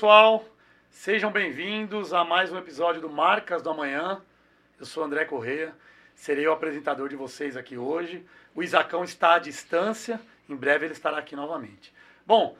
[0.00, 0.42] Pessoal,
[0.88, 4.22] sejam bem-vindos a mais um episódio do Marcas do Amanhã.
[4.78, 5.74] Eu sou André Correia,
[6.14, 8.24] serei o apresentador de vocês aqui hoje.
[8.54, 10.18] O Isacão está à distância,
[10.48, 11.92] em breve ele estará aqui novamente.
[12.26, 12.56] Bom,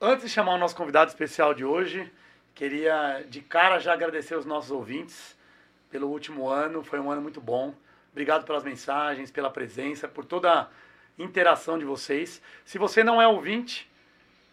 [0.00, 2.12] antes de chamar o nosso convidado especial de hoje,
[2.56, 5.38] queria de cara já agradecer os nossos ouvintes
[5.92, 7.72] pelo último ano, foi um ano muito bom.
[8.10, 10.68] Obrigado pelas mensagens, pela presença, por toda a
[11.16, 12.42] interação de vocês.
[12.64, 13.88] Se você não é ouvinte,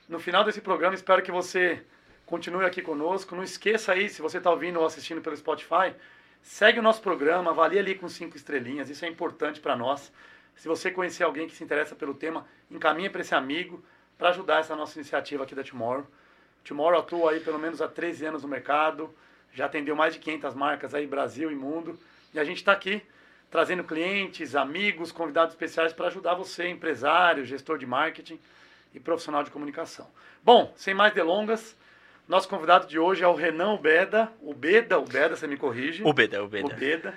[0.07, 1.83] no final desse programa espero que você
[2.27, 3.35] continue aqui conosco.
[3.35, 5.95] Não esqueça aí, se você está ouvindo ou assistindo pelo Spotify,
[6.43, 10.11] segue o nosso programa, avalie ali com cinco estrelinhas, isso é importante para nós.
[10.55, 13.83] Se você conhecer alguém que se interessa pelo tema, encaminhe para esse amigo
[14.17, 16.05] para ajudar essa nossa iniciativa aqui da Tomorrow.
[16.63, 19.13] Tomorrow atua aí pelo menos há 13 anos no mercado,
[19.53, 21.97] já atendeu mais de 500 marcas aí, Brasil e mundo,
[22.33, 23.01] e a gente está aqui
[23.49, 28.37] trazendo clientes, amigos, convidados especiais para ajudar você, empresário, gestor de marketing
[28.93, 30.09] e profissional de comunicação.
[30.43, 31.77] Bom, sem mais delongas,
[32.27, 34.31] nosso convidado de hoje é o Renan Ubeda.
[34.41, 36.03] Ubeda, Ubeda, você me corrige.
[36.03, 36.67] Ubeda, Ubeda.
[36.67, 37.13] Ubeda.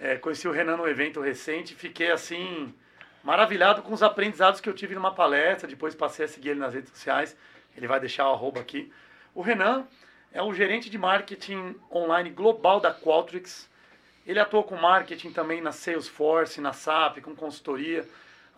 [0.00, 2.74] É, conheci o Renan no evento recente, fiquei assim,
[3.22, 6.74] maravilhado com os aprendizados que eu tive numa palestra, depois passei a seguir ele nas
[6.74, 7.36] redes sociais,
[7.74, 8.92] ele vai deixar o arroba aqui.
[9.34, 9.86] O Renan
[10.32, 13.70] é o gerente de marketing online global da Qualtrics,
[14.26, 18.04] ele atuou com marketing também na Salesforce, na SAP, com consultoria.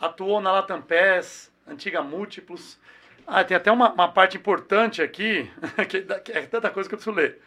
[0.01, 2.79] Atuou na Latam Pass, antiga Múltiplos.
[3.31, 5.51] Ah, tem até uma, uma parte importante aqui,
[5.87, 7.39] que é tanta coisa que eu preciso ler.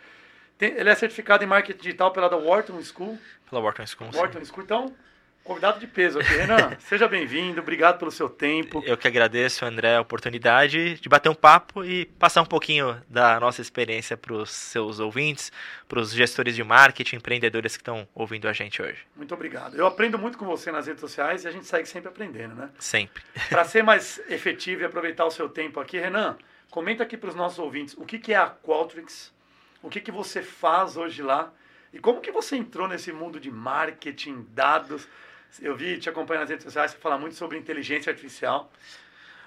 [0.55, 3.17] Tem, ele é certificado em marketing digital pela da Wharton School.
[3.49, 4.45] Pela Wharton School, Wharton sim.
[4.45, 4.95] School, então
[5.43, 6.33] Convidado de peso aqui.
[6.33, 8.83] Renan, seja bem-vindo, obrigado pelo seu tempo.
[8.85, 13.39] Eu que agradeço, André, a oportunidade de bater um papo e passar um pouquinho da
[13.39, 15.51] nossa experiência para os seus ouvintes,
[15.87, 18.99] para os gestores de marketing, empreendedores que estão ouvindo a gente hoje.
[19.15, 19.75] Muito obrigado.
[19.75, 22.69] Eu aprendo muito com você nas redes sociais e a gente segue sempre aprendendo, né?
[22.77, 23.23] Sempre.
[23.49, 26.37] Para ser mais efetivo e aproveitar o seu tempo aqui, Renan,
[26.69, 29.33] comenta aqui para os nossos ouvintes o que, que é a Qualtrics,
[29.81, 31.51] o que, que você faz hoje lá
[31.91, 35.07] e como que você entrou nesse mundo de marketing, dados
[35.59, 38.71] eu vi, te acompanho nas redes sociais, você fala muito sobre inteligência artificial.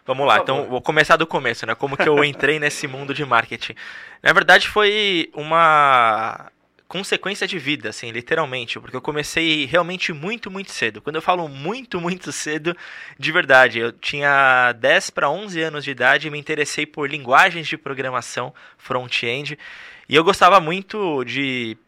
[0.07, 1.75] Vamos lá, então vou começar do começo, né?
[1.75, 3.75] Como que eu entrei nesse mundo de marketing?
[4.23, 6.51] Na verdade, foi uma
[6.87, 11.01] consequência de vida, assim, literalmente, porque eu comecei realmente muito, muito cedo.
[11.01, 12.77] Quando eu falo muito, muito cedo,
[13.19, 17.67] de verdade, eu tinha 10 para 11 anos de idade e me interessei por linguagens
[17.67, 19.59] de programação front-end.
[20.09, 21.79] E eu gostava muito de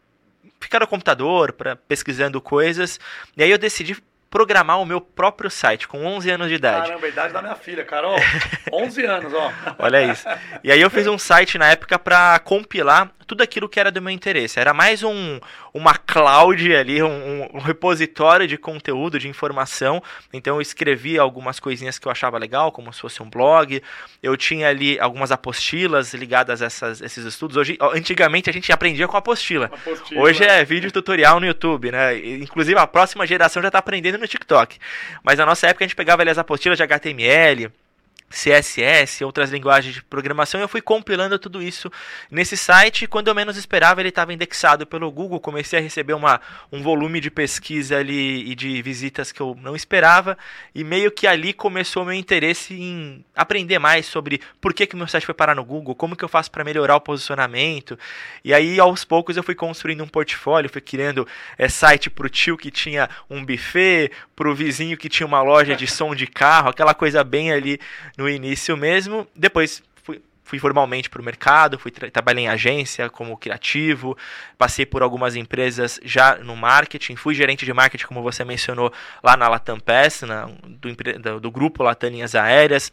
[0.60, 2.98] ficar no computador, para pesquisando coisas.
[3.36, 3.96] E aí eu decidi
[4.30, 6.88] programar o meu próprio site com 11 anos de idade.
[6.88, 8.16] Caramba, a idade da minha filha, Carol.
[8.72, 9.52] 11 anos, ó.
[9.78, 10.26] Olha isso.
[10.62, 14.00] E aí eu fiz um site na época para compilar tudo aquilo que era do
[14.00, 14.60] meu interesse.
[14.60, 15.40] Era mais um,
[15.74, 20.02] uma cloud ali, um, um, repositório de conteúdo, de informação.
[20.32, 23.82] Então eu escrevia algumas coisinhas que eu achava legal, como se fosse um blog.
[24.22, 27.56] Eu tinha ali algumas apostilas ligadas a essas, esses estudos.
[27.56, 29.66] Hoje, antigamente a gente aprendia com apostila.
[29.66, 30.20] apostila.
[30.22, 32.16] Hoje é vídeo tutorial no YouTube, né?
[32.18, 34.78] Inclusive a próxima geração já está aprendendo no TikTok.
[35.22, 37.70] Mas na nossa época a gente pegava ali as apostilas de HTML,
[38.28, 41.90] CSS, outras linguagens de programação, eu fui compilando tudo isso
[42.30, 43.06] nesse site.
[43.06, 45.38] Quando eu menos esperava, ele estava indexado pelo Google.
[45.38, 46.40] Comecei a receber uma,
[46.72, 50.36] um volume de pesquisa ali e de visitas que eu não esperava.
[50.74, 55.06] E meio que ali começou meu interesse em aprender mais sobre por que, que meu
[55.06, 57.98] site foi parar no Google, como que eu faço para melhorar o posicionamento.
[58.44, 61.26] E aí, aos poucos, eu fui construindo um portfólio, fui criando
[61.56, 65.42] é, site para o tio que tinha um buffet, para o vizinho que tinha uma
[65.42, 67.78] loja de som de carro, aquela coisa bem ali
[68.16, 69.26] no início mesmo.
[69.34, 74.16] Depois fui, fui formalmente para o mercado, fui tra trabalhei em agência como criativo,
[74.56, 78.92] passei por algumas empresas já no marketing, fui gerente de marketing, como você mencionou,
[79.22, 82.90] lá na Latam Pass, na, do, do, do grupo Latam Linhas Aéreas.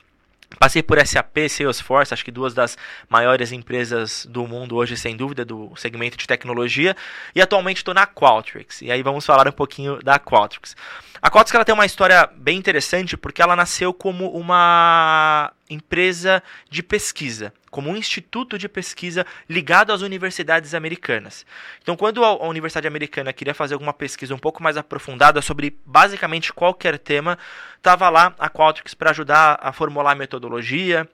[0.60, 2.78] Passei por SAP, Salesforce, acho que duas das
[3.10, 6.96] maiores empresas do mundo hoje, sem dúvida, do segmento de tecnologia.
[7.36, 8.82] E atualmente estou na Qualtrics.
[8.82, 10.76] E aí vamos falar um pouquinho da Qualtrics.
[11.22, 16.84] A Qualtrics ela tem uma história bem interessante porque ela nasceu como uma empresa de
[16.84, 21.46] pesquisa, como um instituto de pesquisa ligado às universidades americanas.
[21.82, 26.54] Então, quando a Universidade Americana queria fazer alguma pesquisa um pouco mais aprofundada sobre basicamente
[26.54, 27.38] qualquer tema,
[27.78, 31.10] estava lá a Qualtrics para ajudar a formular a metodologia,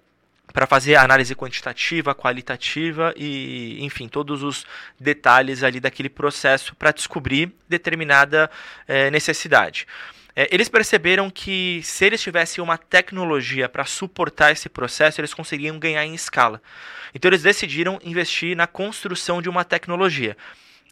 [0.52, 4.66] para fazer análise quantitativa, qualitativa e, enfim, todos os
[5.00, 8.50] detalhes ali daquele processo para descobrir determinada
[8.88, 9.86] é, necessidade.
[10.40, 15.78] É, eles perceberam que se eles tivessem uma tecnologia para suportar esse processo, eles conseguiriam
[15.78, 16.62] ganhar em escala.
[17.14, 20.38] Então eles decidiram investir na construção de uma tecnologia.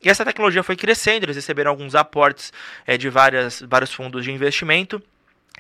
[0.04, 2.52] E essa tecnologia foi crescendo, eles receberam alguns aportes
[2.86, 5.02] é, de várias, vários fundos de investimento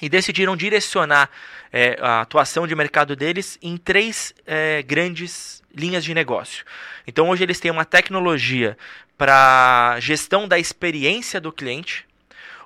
[0.01, 1.29] e decidiram direcionar
[1.71, 6.65] é, a atuação de mercado deles em três é, grandes linhas de negócio.
[7.07, 8.77] Então hoje eles têm uma tecnologia
[9.17, 12.05] para gestão da experiência do cliente,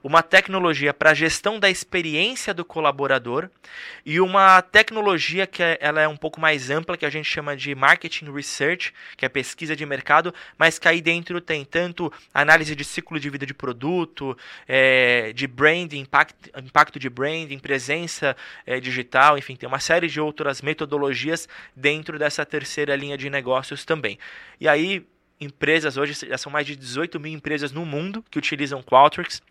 [0.03, 3.49] uma tecnologia para gestão da experiência do colaborador
[4.05, 7.55] e uma tecnologia que é, ela é um pouco mais ampla, que a gente chama
[7.55, 12.75] de marketing research, que é pesquisa de mercado, mas que aí dentro tem tanto análise
[12.75, 14.37] de ciclo de vida de produto,
[14.67, 20.19] é, de branding, impact, impacto de branding, presença é, digital, enfim, tem uma série de
[20.19, 24.17] outras metodologias dentro dessa terceira linha de negócios também.
[24.59, 25.05] E aí,
[25.39, 29.41] empresas hoje, já são mais de 18 mil empresas no mundo que utilizam Qualtrics.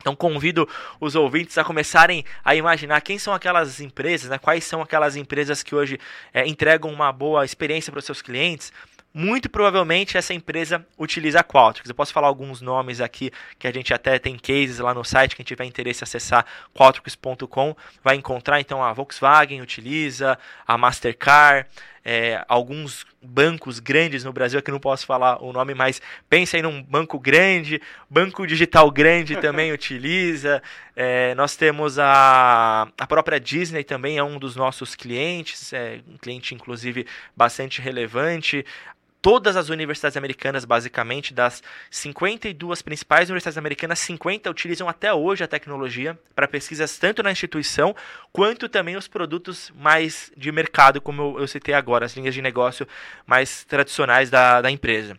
[0.00, 0.68] Então convido
[1.00, 4.38] os ouvintes a começarem a imaginar quem são aquelas empresas, né?
[4.38, 5.98] quais são aquelas empresas que hoje
[6.32, 8.72] é, entregam uma boa experiência para os seus clientes.
[9.12, 11.88] Muito provavelmente essa empresa utiliza a Qualtrics.
[11.88, 15.34] Eu posso falar alguns nomes aqui que a gente até tem cases lá no site.
[15.34, 17.74] Quem tiver interesse em acessar qualtrics.com
[18.04, 18.60] vai encontrar.
[18.60, 21.66] Então a Volkswagen utiliza, a Mastercard,
[22.10, 26.64] é, alguns bancos grandes no Brasil, que não posso falar o nome, mas pensa em
[26.64, 30.62] um banco grande, banco digital grande também utiliza.
[30.96, 36.16] É, nós temos a, a própria Disney também é um dos nossos clientes, é um
[36.16, 37.06] cliente inclusive
[37.36, 38.64] bastante relevante
[39.20, 45.48] todas as universidades americanas, basicamente, das 52 principais universidades americanas, 50 utilizam até hoje a
[45.48, 47.94] tecnologia para pesquisas tanto na instituição
[48.32, 52.42] quanto também os produtos mais de mercado, como eu, eu citei agora, as linhas de
[52.42, 52.86] negócio
[53.26, 55.18] mais tradicionais da, da empresa.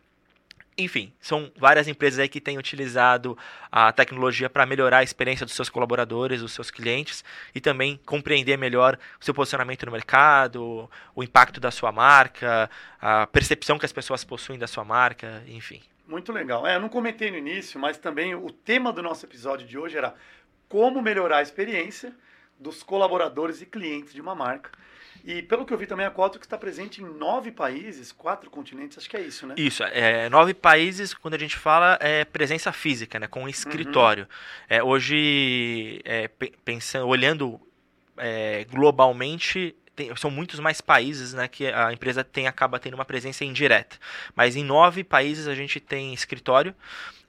[0.80, 3.38] Enfim, são várias empresas aí que têm utilizado
[3.70, 7.22] a tecnologia para melhorar a experiência dos seus colaboradores, dos seus clientes
[7.54, 12.70] e também compreender melhor o seu posicionamento no mercado, o impacto da sua marca,
[13.02, 15.82] a percepção que as pessoas possuem da sua marca, enfim.
[16.08, 16.66] Muito legal.
[16.66, 19.98] É, eu não comentei no início, mas também o tema do nosso episódio de hoje
[19.98, 20.16] era
[20.70, 22.16] como melhorar a experiência
[22.58, 24.72] dos colaboradores e clientes de uma marca.
[25.24, 28.98] E pelo que eu vi também, a Qualtrics está presente em nove países, quatro continentes,
[28.98, 29.56] acho que é isso, né?
[29.58, 33.28] Isso, é, nove países, quando a gente fala, é presença física, né?
[33.28, 34.24] Com escritório.
[34.24, 34.66] Uhum.
[34.70, 36.30] É, hoje, é,
[36.64, 37.60] pensando, olhando
[38.18, 43.04] é, globalmente, tem, são muitos mais países né, que a empresa tem, acaba tendo uma
[43.04, 43.98] presença indireta.
[44.34, 46.74] Mas em nove países a gente tem escritório.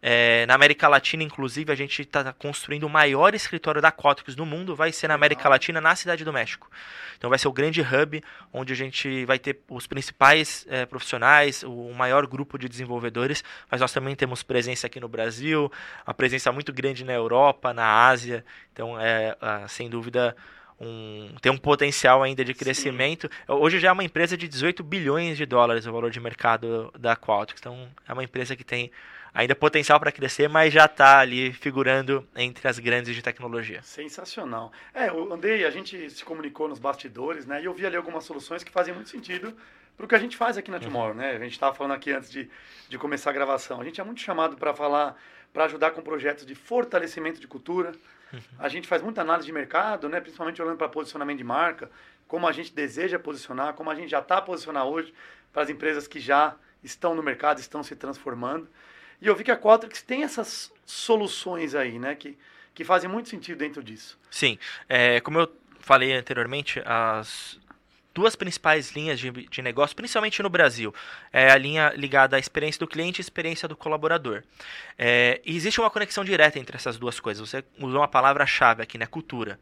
[0.02, 4.46] É, na América Latina, inclusive, a gente está construindo o maior escritório da Qualtrics no
[4.46, 4.74] mundo.
[4.74, 6.70] Vai ser na América Latina, na Cidade do México.
[7.20, 11.62] Então vai ser o grande hub onde a gente vai ter os principais é, profissionais,
[11.62, 15.70] o maior grupo de desenvolvedores, mas nós também temos presença aqui no Brasil,
[16.06, 18.42] uma presença muito grande na Europa, na Ásia.
[18.72, 19.36] Então é,
[19.68, 20.34] sem dúvida
[20.80, 23.28] um, tem um potencial ainda de crescimento.
[23.30, 23.52] Sim.
[23.52, 27.14] Hoje já é uma empresa de 18 bilhões de dólares o valor de mercado da
[27.14, 27.60] Qualtrics.
[27.60, 28.90] Então é uma empresa que tem
[29.32, 33.82] ainda potencial para crescer, mas já está ali figurando entre as grandes de tecnologia.
[33.82, 34.72] Sensacional.
[34.94, 37.62] É, eu andei, a gente se comunicou nos bastidores, né?
[37.62, 39.56] E eu vi ali algumas soluções que fazem muito sentido
[39.96, 41.16] para o que a gente faz aqui na Tomorrow, uhum.
[41.18, 41.32] né?
[41.32, 42.48] A gente estava falando aqui antes de,
[42.88, 43.80] de começar a gravação.
[43.80, 45.16] A gente é muito chamado para falar,
[45.52, 47.92] para ajudar com projetos de fortalecimento de cultura,
[48.58, 50.20] a gente faz muita análise de mercado, né?
[50.20, 51.90] principalmente olhando para posicionamento de marca,
[52.28, 55.12] como a gente deseja posicionar, como a gente já está posicionar hoje
[55.52, 58.68] para as empresas que já estão no mercado, estão se transformando.
[59.20, 62.14] E eu vi que a Qualtrics tem essas soluções aí, né?
[62.14, 62.36] Que,
[62.74, 64.18] que fazem muito sentido dentro disso.
[64.30, 64.58] Sim.
[64.88, 67.58] É, como eu falei anteriormente, as
[68.14, 70.94] duas principais linhas de, de negócio, principalmente no Brasil.
[71.32, 74.42] É a linha ligada à experiência do cliente e experiência do colaborador.
[74.98, 77.48] É, e existe uma conexão direta entre essas duas coisas.
[77.48, 79.06] Você usou uma palavra-chave aqui, né?
[79.06, 79.58] Cultura.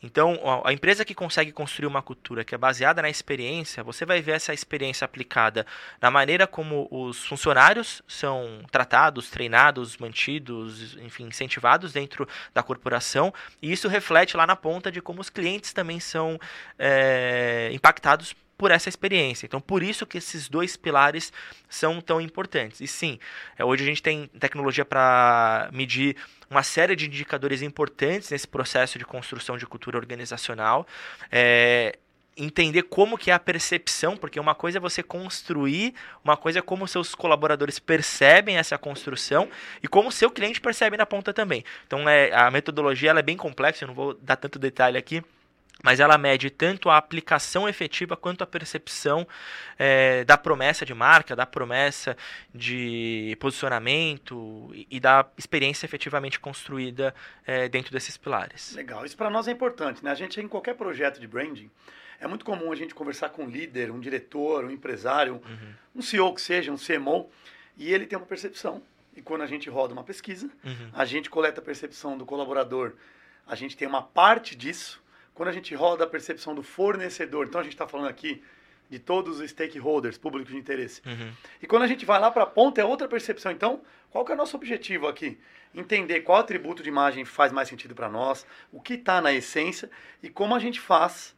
[0.00, 4.22] Então, a empresa que consegue construir uma cultura que é baseada na experiência, você vai
[4.22, 5.66] ver essa experiência aplicada
[6.00, 13.34] na maneira como os funcionários são tratados, treinados, mantidos, enfim, incentivados dentro da corporação.
[13.60, 16.38] E isso reflete lá na ponta de como os clientes também são
[16.78, 19.46] é, impactados por essa experiência.
[19.46, 21.32] Então, por isso que esses dois pilares
[21.68, 22.80] são tão importantes.
[22.80, 23.18] E sim,
[23.56, 26.16] é, hoje a gente tem tecnologia para medir
[26.50, 30.86] uma série de indicadores importantes nesse processo de construção de cultura organizacional.
[31.30, 31.96] É,
[32.36, 35.94] entender como que é a percepção, porque uma coisa é você construir,
[36.24, 39.48] uma coisa é como seus colaboradores percebem essa construção
[39.82, 41.64] e como seu cliente percebe na ponta também.
[41.86, 45.22] Então é, a metodologia ela é bem complexa, eu não vou dar tanto detalhe aqui,
[45.82, 49.26] mas ela mede tanto a aplicação efetiva quanto a percepção
[49.78, 52.16] é, da promessa de marca, da promessa
[52.54, 57.14] de posicionamento e, e da experiência efetivamente construída
[57.46, 58.74] é, dentro desses pilares.
[58.74, 60.10] Legal, isso para nós é importante, né?
[60.10, 61.70] A gente em qualquer projeto de branding
[62.20, 65.74] é muito comum a gente conversar com um líder, um diretor, um empresário, uhum.
[65.96, 67.30] um CEO que seja, um CMO,
[67.76, 68.82] e ele tem uma percepção.
[69.14, 70.90] E quando a gente roda uma pesquisa, uhum.
[70.92, 72.94] a gente coleta a percepção do colaborador
[73.48, 75.02] a gente tem uma parte disso.
[75.38, 78.42] Quando a gente roda a percepção do fornecedor, então a gente está falando aqui
[78.90, 81.00] de todos os stakeholders, públicos de interesse.
[81.06, 81.32] Uhum.
[81.62, 83.52] E quando a gente vai lá para a ponta, é outra percepção.
[83.52, 83.80] Então,
[84.10, 85.38] qual que é o nosso objetivo aqui?
[85.72, 89.88] Entender qual atributo de imagem faz mais sentido para nós, o que está na essência
[90.20, 91.36] e como a gente faz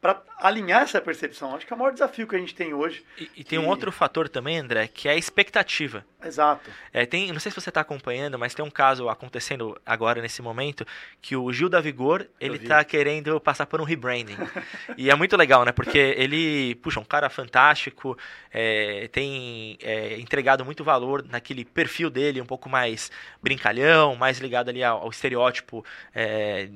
[0.00, 1.56] para alinhar essa percepção.
[1.56, 3.04] Acho que é o maior desafio que a gente tem hoje.
[3.18, 3.44] E, e que...
[3.44, 6.04] tem um outro fator também, André, que é a expectativa.
[6.24, 6.70] Exato.
[6.92, 10.40] É, tem, não sei se você está acompanhando, mas tem um caso acontecendo agora nesse
[10.40, 10.86] momento
[11.20, 14.36] que o Gil da Vigor ele está querendo passar por um rebranding
[14.96, 15.72] e é muito legal, né?
[15.72, 18.16] Porque ele, puxa, um cara fantástico,
[18.52, 23.10] é, tem é, entregado muito valor naquele perfil dele, um pouco mais
[23.42, 26.68] brincalhão, mais ligado ali ao, ao estereótipo é,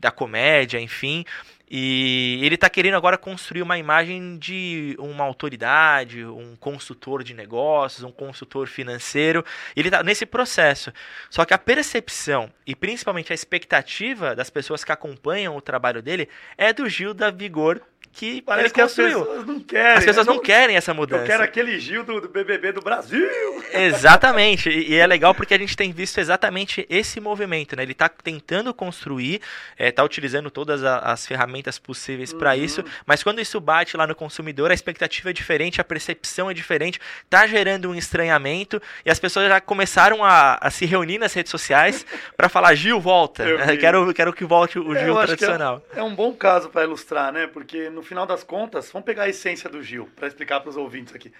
[0.00, 1.24] da comédia, enfim.
[1.72, 8.02] E ele está querendo agora construir uma imagem de uma autoridade, um consultor de negócios,
[8.02, 9.44] um consultor financeiro.
[9.76, 10.92] Ele está nesse processo.
[11.30, 16.28] Só que a percepção e principalmente a expectativa das pessoas que acompanham o trabalho dele
[16.58, 17.80] é do Gil da Vigor
[18.12, 19.20] que Parece ele que construiu.
[19.20, 19.92] as pessoas não querem.
[19.98, 21.22] As pessoas Eu não querem essa mudança.
[21.22, 23.28] Eu quero aquele Gil do, do BBB do Brasil.
[23.72, 27.82] Exatamente, e, e é legal porque a gente tem visto exatamente esse movimento, né?
[27.82, 29.40] Ele está tentando construir,
[29.78, 32.56] está utilizando todas a- as ferramentas possíveis para Uhum.
[32.64, 36.54] isso, mas quando isso bate lá no consumidor, a expectativa é diferente, a percepção é
[36.54, 41.32] diferente, tá gerando um estranhamento e as pessoas já começaram a, a se reunir nas
[41.32, 42.04] redes sociais
[42.36, 45.82] para falar Gil volta, Eu quero quero que volte o É, Gil que tradicional.
[45.94, 47.46] É, é um bom caso para ilustrar, né?
[47.46, 50.76] Porque no final das contas, vamos pegar a essência do Gil para explicar para os
[50.76, 51.32] ouvintes aqui.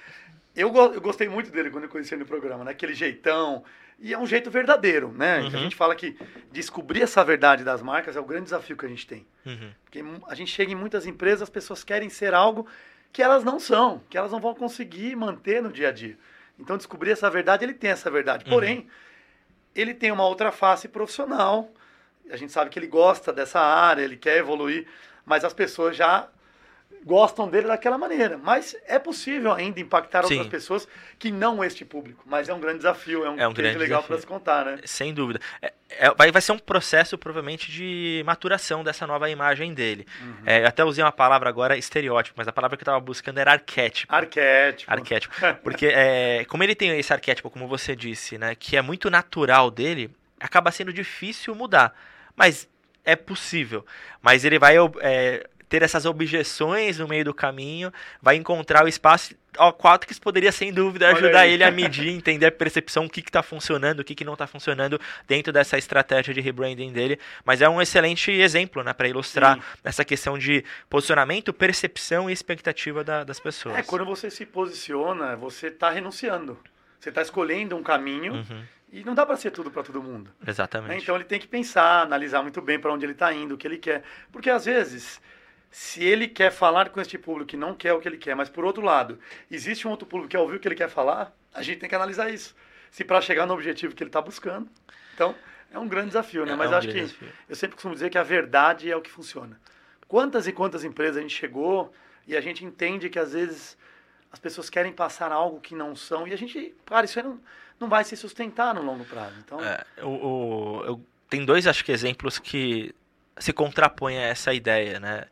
[0.55, 2.73] Eu, go- eu gostei muito dele quando eu conheci ele no programa, né?
[2.73, 3.63] Aquele jeitão.
[3.99, 5.41] E é um jeito verdadeiro, né?
[5.41, 5.47] Uhum.
[5.47, 6.17] A gente fala que
[6.51, 9.27] descobrir essa verdade das marcas é o grande desafio que a gente tem.
[9.45, 9.71] Uhum.
[9.85, 12.67] Porque a gente chega em muitas empresas, as pessoas querem ser algo
[13.13, 16.19] que elas não são, que elas não vão conseguir manter no dia a dia.
[16.59, 18.45] Então, descobrir essa verdade, ele tem essa verdade.
[18.45, 18.51] Uhum.
[18.51, 18.89] Porém,
[19.75, 21.71] ele tem uma outra face profissional.
[22.31, 24.87] A gente sabe que ele gosta dessa área, ele quer evoluir,
[25.27, 26.29] mas as pessoas já
[27.05, 28.39] gostam dele daquela maneira.
[28.39, 30.35] Mas é possível ainda impactar Sim.
[30.35, 30.89] outras pessoas
[31.19, 32.23] que não este público.
[32.27, 34.79] Mas é um grande desafio, é um, É um grande legal para se contar, né?
[34.85, 35.41] Sem dúvida.
[35.63, 40.07] É- é- vai, vai ser um processo, provavelmente, de maturação dessa nova imagem dele.
[40.23, 40.35] Uhum.
[40.47, 43.39] É, eu até usei uma palavra agora, estereótipo, mas a palavra que eu estava buscando
[43.39, 44.15] era arquétipo.
[44.15, 44.93] Arquétipo.
[44.93, 45.35] Arquétipo.
[45.63, 49.71] Porque é, como ele tem esse arquétipo, como você disse, né, que é muito natural
[49.71, 51.95] dele, acaba sendo difícil mudar.
[52.37, 52.69] Mas
[53.05, 53.85] é possível.
[54.23, 59.35] Mas ele vai é, ter essas objeções no meio do caminho, vai encontrar o espaço.
[59.57, 63.43] Ó, Quatrix poderia, sem dúvida, ajudar ele a medir, entender a percepção, o que está
[63.43, 67.19] funcionando, o que, que não está funcionando dentro dessa estratégia de rebranding dele.
[67.45, 69.63] Mas é um excelente exemplo né, para ilustrar Sim.
[69.85, 73.77] essa questão de posicionamento, percepção e expectativa da- das pessoas.
[73.79, 76.59] É, quando você se posiciona, você está renunciando.
[76.99, 78.63] Você está escolhendo um caminho Uhum,
[78.93, 80.31] e não dá para ser tudo para todo mundo.
[80.41, 80.47] né?
[80.51, 81.03] exatamente.
[81.03, 83.67] Então ele tem que pensar, analisar muito bem para onde ele está indo, o que
[83.67, 84.03] ele quer.
[84.33, 85.21] Porque às vezes,
[85.71, 88.49] se ele quer falar com este público que não quer o que ele quer, mas
[88.49, 89.19] por outro lado,
[89.51, 91.89] existe um outro público que quer ouvir o que ele quer falar, a gente tem
[91.89, 92.55] que analisar isso.
[92.91, 94.69] Se para chegar no objetivo que ele está buscando.
[95.15, 95.35] Então,
[95.73, 96.53] é um grande desafio, né?
[96.53, 97.29] É Mas um acho que desafio.
[97.49, 99.61] eu sempre costumo dizer que a verdade é o que funciona.
[100.09, 101.93] Quantas e quantas empresas a gente chegou
[102.27, 103.79] e a gente entende que às vezes
[104.33, 107.41] as pessoas querem passar algo que não são e a gente, cara, isso aí não,
[107.79, 109.35] não vai se sustentar no longo prazo.
[109.39, 112.93] Então, É, o, o- eu- tem dois, acho que, exemplos que
[113.39, 115.27] se contrapõem a essa ideia, né?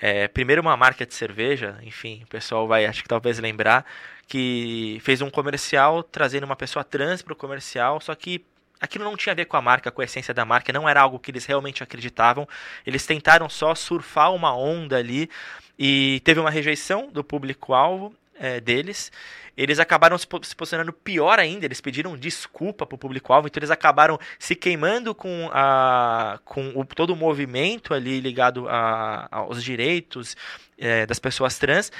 [0.00, 3.84] É, primeiro, uma marca de cerveja, enfim, o pessoal vai, acho que talvez lembrar,
[4.26, 8.44] que fez um comercial trazendo uma pessoa trans para o comercial, só que
[8.80, 11.00] aquilo não tinha a ver com a marca, com a essência da marca, não era
[11.00, 12.46] algo que eles realmente acreditavam.
[12.86, 15.30] Eles tentaram só surfar uma onda ali
[15.78, 19.10] e teve uma rejeição do público-alvo é, deles.
[19.56, 24.18] Eles acabaram se se posicionando pior ainda, eles pediram desculpa pro público-alvo, então eles acabaram
[24.38, 30.36] se queimando com, a, com o- todo o movimento ali ligado a- aos direitos
[30.76, 31.92] é, das pessoas trans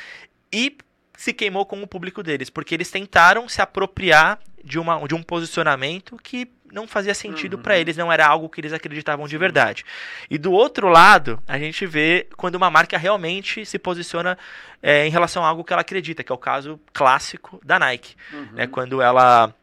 [0.53, 0.77] e
[1.17, 5.23] se queimou com o público deles, porque eles tentaram se apropriar de, uma, de um
[5.23, 7.63] posicionamento que não fazia sentido Uhum.
[7.63, 9.85] para eles, não era algo que eles acreditavam de verdade.
[10.29, 14.37] E do outro lado, a gente vê quando uma marca realmente se posiciona
[14.83, 18.17] é, em relação a algo que ela acredita, que é o caso clássico da Nike,
[18.33, 18.49] uhum.
[18.53, 19.55] né, quando ela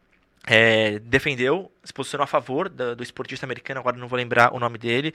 [0.44, 4.58] é, defendeu, se posicionou a favor da- do esportista americano, agora não vou lembrar o
[4.58, 5.14] nome dele,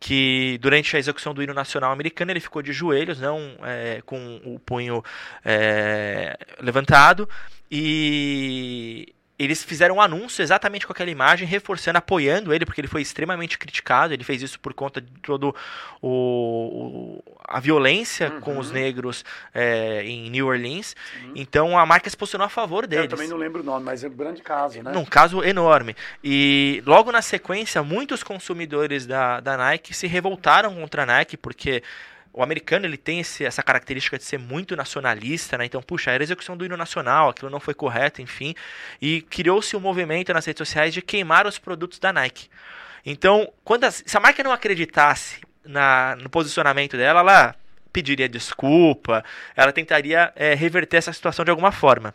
[0.00, 4.40] que durante a execução do hino nacional americano ele ficou de joelhos, não é, com
[4.44, 5.04] o punho
[5.44, 7.28] é, levantado,
[7.70, 13.02] e eles fizeram um anúncio exatamente com aquela imagem, reforçando, apoiando ele, porque ele foi
[13.02, 14.14] extremamente criticado.
[14.14, 15.54] Ele fez isso por conta de todo
[16.00, 18.40] o, o a violência uhum.
[18.40, 20.94] com os negros é, em New Orleans.
[21.22, 21.32] Uhum.
[21.34, 23.04] Então a marca se posicionou a favor deles.
[23.04, 24.96] Eu também não lembro o nome, mas é um grande caso, né?
[24.96, 25.96] Um caso enorme.
[26.22, 31.82] E logo na sequência, muitos consumidores da, da Nike se revoltaram contra a Nike, porque
[32.34, 35.64] o americano ele tem esse, essa característica de ser muito nacionalista, né?
[35.64, 38.56] Então, puxa, era a execução do hino nacional, aquilo não foi correto, enfim.
[39.00, 42.48] E criou-se um movimento nas redes sociais de queimar os produtos da Nike.
[43.06, 47.54] Então, quando a, se a marca não acreditasse na, no posicionamento dela, ela
[47.92, 49.24] pediria desculpa,
[49.54, 52.12] ela tentaria é, reverter essa situação de alguma forma.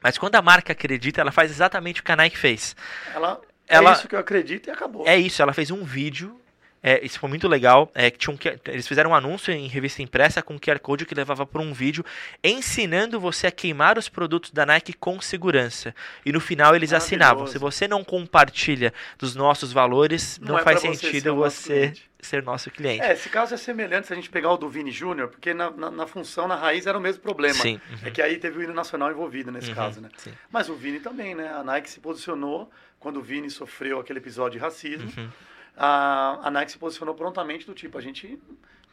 [0.00, 2.76] Mas quando a marca acredita, ela faz exatamente o que a Nike fez.
[3.12, 5.04] Ela, ela é isso que eu acredito e acabou.
[5.08, 6.40] É isso, ela fez um vídeo
[6.86, 7.90] é, isso foi muito legal.
[7.96, 11.44] É, que um, eles fizeram um anúncio em revista impressa com QR Code que levava
[11.44, 12.04] para um vídeo
[12.44, 15.92] ensinando você a queimar os produtos da Nike com segurança.
[16.24, 20.62] E no final eles assinavam: se você não compartilha dos nossos valores, não, não é
[20.62, 23.02] faz sentido você, você ser nosso cliente.
[23.02, 25.72] É, esse caso é semelhante se a gente pegar o do Vini Júnior, porque na,
[25.72, 27.54] na, na, função, na raiz, era o mesmo problema.
[27.54, 27.80] Sim.
[27.90, 27.98] Uhum.
[28.04, 30.08] É que aí teve o hino nacional envolvido nesse uhum, caso, né?
[30.16, 30.32] Sim.
[30.52, 31.48] Mas o Vini também, né?
[31.48, 35.12] A Nike se posicionou quando o Vini sofreu aquele episódio de racismo.
[35.16, 35.28] Uhum
[35.76, 38.38] a, a Nike se posicionou prontamente do tipo, a gente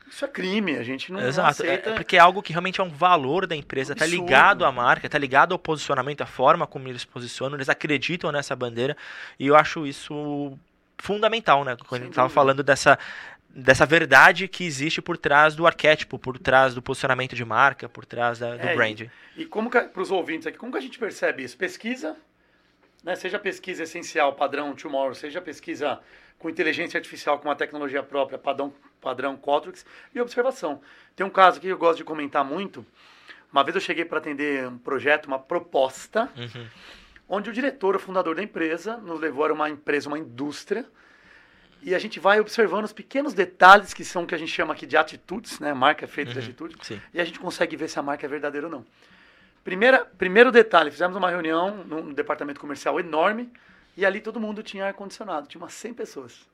[0.10, 1.90] isso é crime, a gente não, Exato, não aceita.
[1.90, 5.08] É, porque é algo que realmente é um valor da empresa, está ligado à marca,
[5.08, 8.96] está ligado ao posicionamento, à forma como eles posicionam, eles acreditam nessa bandeira,
[9.40, 10.58] e eu acho isso
[11.00, 11.76] fundamental, né?
[11.76, 13.00] Quando Sem a gente estava falando dessa,
[13.50, 18.06] dessa verdade que existe por trás do arquétipo, por trás do posicionamento de marca, por
[18.06, 19.02] trás da, do é, brand.
[19.02, 21.58] E, e como para os ouvintes aqui, como que a gente percebe isso?
[21.58, 22.16] Pesquisa,
[23.04, 23.16] né?
[23.16, 26.00] seja pesquisa essencial, padrão Tomorrow, seja pesquisa
[26.44, 30.82] com inteligência artificial, com uma tecnologia própria, padrão, padrão Qualtrics, e observação.
[31.16, 32.86] Tem um caso que eu gosto de comentar muito.
[33.50, 36.68] Uma vez eu cheguei para atender um projeto, uma proposta, uhum.
[37.30, 40.86] onde o diretor, o fundador da empresa, nos levou a uma empresa, uma indústria,
[41.82, 44.74] e a gente vai observando os pequenos detalhes que são o que a gente chama
[44.74, 45.74] aqui de atitudes, né?
[45.74, 46.76] Marca é feita uhum, de atitude.
[46.82, 47.02] Sim.
[47.14, 48.86] E a gente consegue ver se a marca é verdadeira ou não.
[49.64, 53.50] Primeira, primeiro detalhe, fizemos uma reunião num departamento comercial enorme,
[53.96, 56.48] e ali todo mundo tinha ar-condicionado, tinha umas 100 pessoas.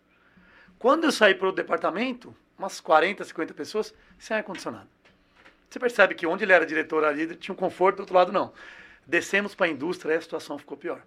[0.77, 4.87] Quando eu saí para o departamento, umas 40, 50 pessoas sem ar-condicionado.
[5.69, 8.51] Você percebe que onde ele era diretor ali, tinha um conforto, do outro lado não.
[9.05, 11.01] Descemos para a indústria e a situação ficou pior.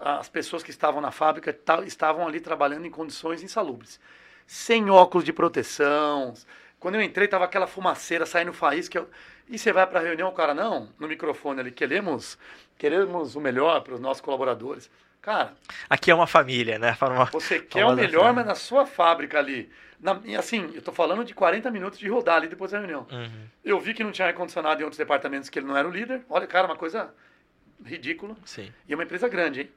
[0.00, 4.00] As pessoas que estavam na fábrica estavam ali trabalhando em condições insalubres.
[4.46, 6.34] Sem óculos de proteção.
[6.80, 8.98] Quando eu entrei, estava aquela fumaceira saindo faísca.
[8.98, 9.08] Eu...
[9.48, 12.36] E você vai para a reunião, o cara, não, no microfone ali, queremos,
[12.76, 14.90] queremos o melhor para os nossos colaboradores.
[15.20, 15.52] Cara.
[15.90, 16.96] Aqui é uma família, né?
[17.00, 19.70] Uma, você quer o melhor, mas na sua fábrica ali.
[20.00, 23.06] Na, assim, eu tô falando de 40 minutos de rodar ali depois da reunião.
[23.10, 23.46] Uhum.
[23.64, 26.22] Eu vi que não tinha ar-condicionado em outros departamentos que ele não era o líder.
[26.30, 27.12] Olha, cara, uma coisa
[27.84, 28.36] ridícula.
[28.44, 28.72] Sim.
[28.86, 29.70] E é uma empresa grande, hein?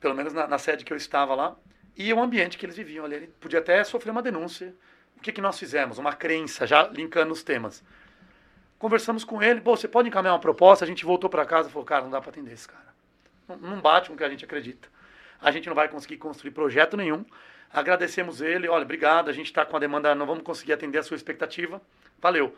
[0.00, 1.54] Pelo menos na, na sede que eu estava lá.
[1.94, 3.16] E o ambiente que eles viviam ali.
[3.16, 4.74] Ele podia até sofrer uma denúncia.
[5.18, 5.98] O que, que nós fizemos?
[5.98, 7.84] Uma crença, já linkando os temas.
[8.78, 9.60] Conversamos com ele.
[9.60, 10.84] Pô, você pode encaminhar uma proposta?
[10.84, 12.92] A gente voltou para casa e falou, cara, não dá para atender esse cara
[13.56, 14.88] não bate com o que a gente acredita.
[15.40, 17.24] A gente não vai conseguir construir projeto nenhum.
[17.72, 21.02] Agradecemos ele, olha, obrigado, a gente está com a demanda, não vamos conseguir atender a
[21.02, 21.80] sua expectativa.
[22.20, 22.56] Valeu.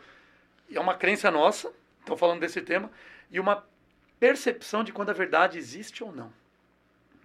[0.69, 2.91] E é uma crença nossa, estou falando desse tema,
[3.31, 3.63] e uma
[4.19, 6.31] percepção de quando a verdade existe ou não.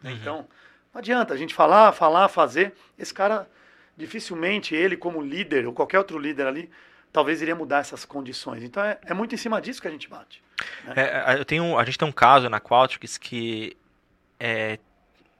[0.04, 0.10] Uhum.
[0.10, 0.48] Então,
[0.92, 2.72] não adianta a gente falar, falar, fazer.
[2.98, 3.48] Esse cara,
[3.96, 6.70] dificilmente ele, como líder, ou qualquer outro líder ali,
[7.12, 8.62] talvez iria mudar essas condições.
[8.62, 10.42] Então é, é muito em cima disso que a gente bate.
[10.84, 10.94] Né?
[10.96, 13.76] É, eu tenho, a gente tem um caso na Qualtrics que
[14.38, 14.78] é,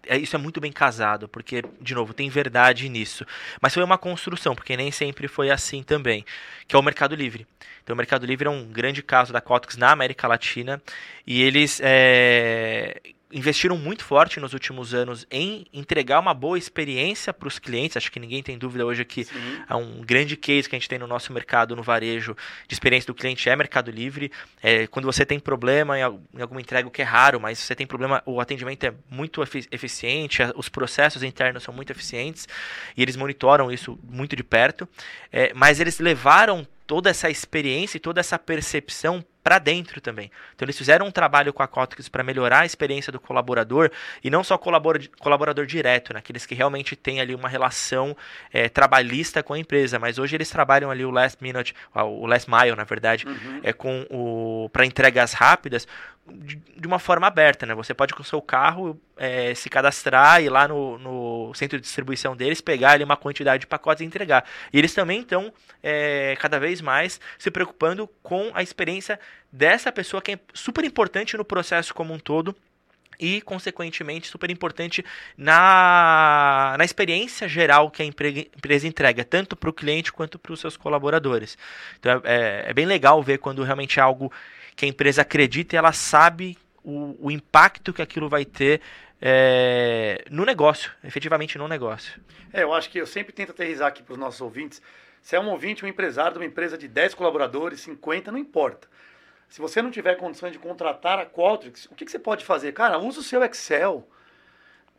[0.07, 3.25] é, isso é muito bem casado, porque, de novo, tem verdade nisso.
[3.61, 6.25] Mas foi uma construção, porque nem sempre foi assim também,
[6.67, 7.47] que é o Mercado Livre.
[7.83, 10.83] Então, o Mercado Livre é um grande caso da Qualtrics na América Latina,
[11.27, 13.01] e eles é,
[13.33, 17.97] investiram muito forte nos últimos anos em entregar uma boa experiência para os clientes.
[17.97, 19.63] Acho que ninguém tem dúvida hoje que Sim.
[19.69, 23.07] é um grande case que a gente tem no nosso mercado, no varejo, de experiência
[23.07, 24.33] do cliente é Mercado Livre.
[24.63, 27.87] É, quando você tem problema em, alguma entrega, o que é raro, mas você tem
[27.87, 32.49] problema, o atendimento é muito eficiente, os processos internos são muito eficientes
[32.97, 34.89] e eles monitoram isso muito de perto.
[35.33, 40.31] É, mas eles levaram toda essa experiência e toda essa percepção para dentro também.
[40.55, 43.91] Então eles fizeram um trabalho com a Cotrix para melhorar a experiência do colaborador
[44.23, 48.17] e não só colaborador, colaborador direto, naqueles né, que realmente têm ali uma relação
[48.53, 52.49] é, trabalhista com a empresa, mas hoje eles trabalham ali o last minute, o last
[52.49, 53.61] mile, na verdade, uhum.
[53.65, 55.85] é com o para entregas rápidas
[56.33, 57.75] de, uma forma aberta, né?
[57.75, 61.83] Você pode com o seu carro é, se cadastrar e lá no, no, centro de
[61.83, 64.45] distribuição deles pegar ali uma quantidade de pacotes e entregar.
[64.73, 69.19] E eles também estão é, cada vez mais se preocupando com a experiência
[69.53, 72.55] dessa pessoa que é super importante no processo como um todo
[73.21, 75.05] e, consequentemente, super importante
[75.37, 80.61] na, na experiência geral que a empresa entrega, tanto para o cliente quanto para os
[80.61, 81.59] seus colaboradores.
[81.99, 84.33] Então, é, é, bem legal ver quando realmente é algo
[84.81, 88.81] que a empresa acredita e ela sabe o, o impacto que aquilo vai ter
[89.21, 92.19] é, no negócio, efetivamente no negócio.
[92.51, 94.81] É, eu acho que eu sempre tento aterrizar aqui para os nossos ouvintes.
[95.21, 98.89] Se é um ouvinte, um empresário de uma empresa de 10 colaboradores, 50, não importa.
[99.51, 102.73] Se você não tiver condições de contratar a Qualtrics, o que, que você pode fazer?
[102.73, 104.09] Cara, usa o seu Excel.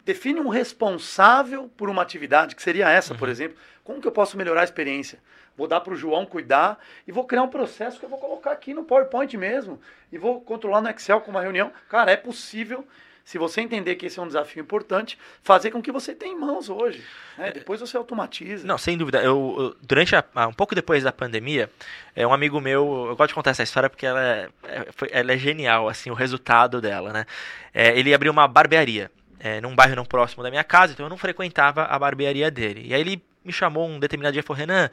[0.03, 3.19] Define um responsável por uma atividade, que seria essa, uhum.
[3.19, 3.57] por exemplo.
[3.83, 5.19] Como que eu posso melhorar a experiência?
[5.57, 8.51] Vou dar para o João cuidar e vou criar um processo que eu vou colocar
[8.51, 9.79] aqui no PowerPoint mesmo.
[10.11, 11.71] E vou controlar no Excel com uma reunião.
[11.89, 12.85] Cara, é possível
[13.23, 16.39] se você entender que esse é um desafio importante, fazer com que você tenha em
[16.39, 17.03] mãos hoje.
[17.37, 17.49] Né?
[17.49, 17.51] É.
[17.51, 18.65] Depois você automatiza.
[18.65, 19.21] Não, sem dúvida.
[19.21, 21.69] Eu, eu durante a, um pouco depois da pandemia,
[22.15, 25.31] é um amigo meu, eu gosto de contar essa história porque ela é, é ela
[25.31, 27.25] é genial, assim, o resultado dela, né?
[27.73, 29.11] É, ele abriu uma barbearia.
[29.43, 32.83] É, num bairro não próximo da minha casa, então eu não frequentava a barbearia dele.
[32.85, 34.89] E aí ele me chamou um determinado dia e falou: Renan,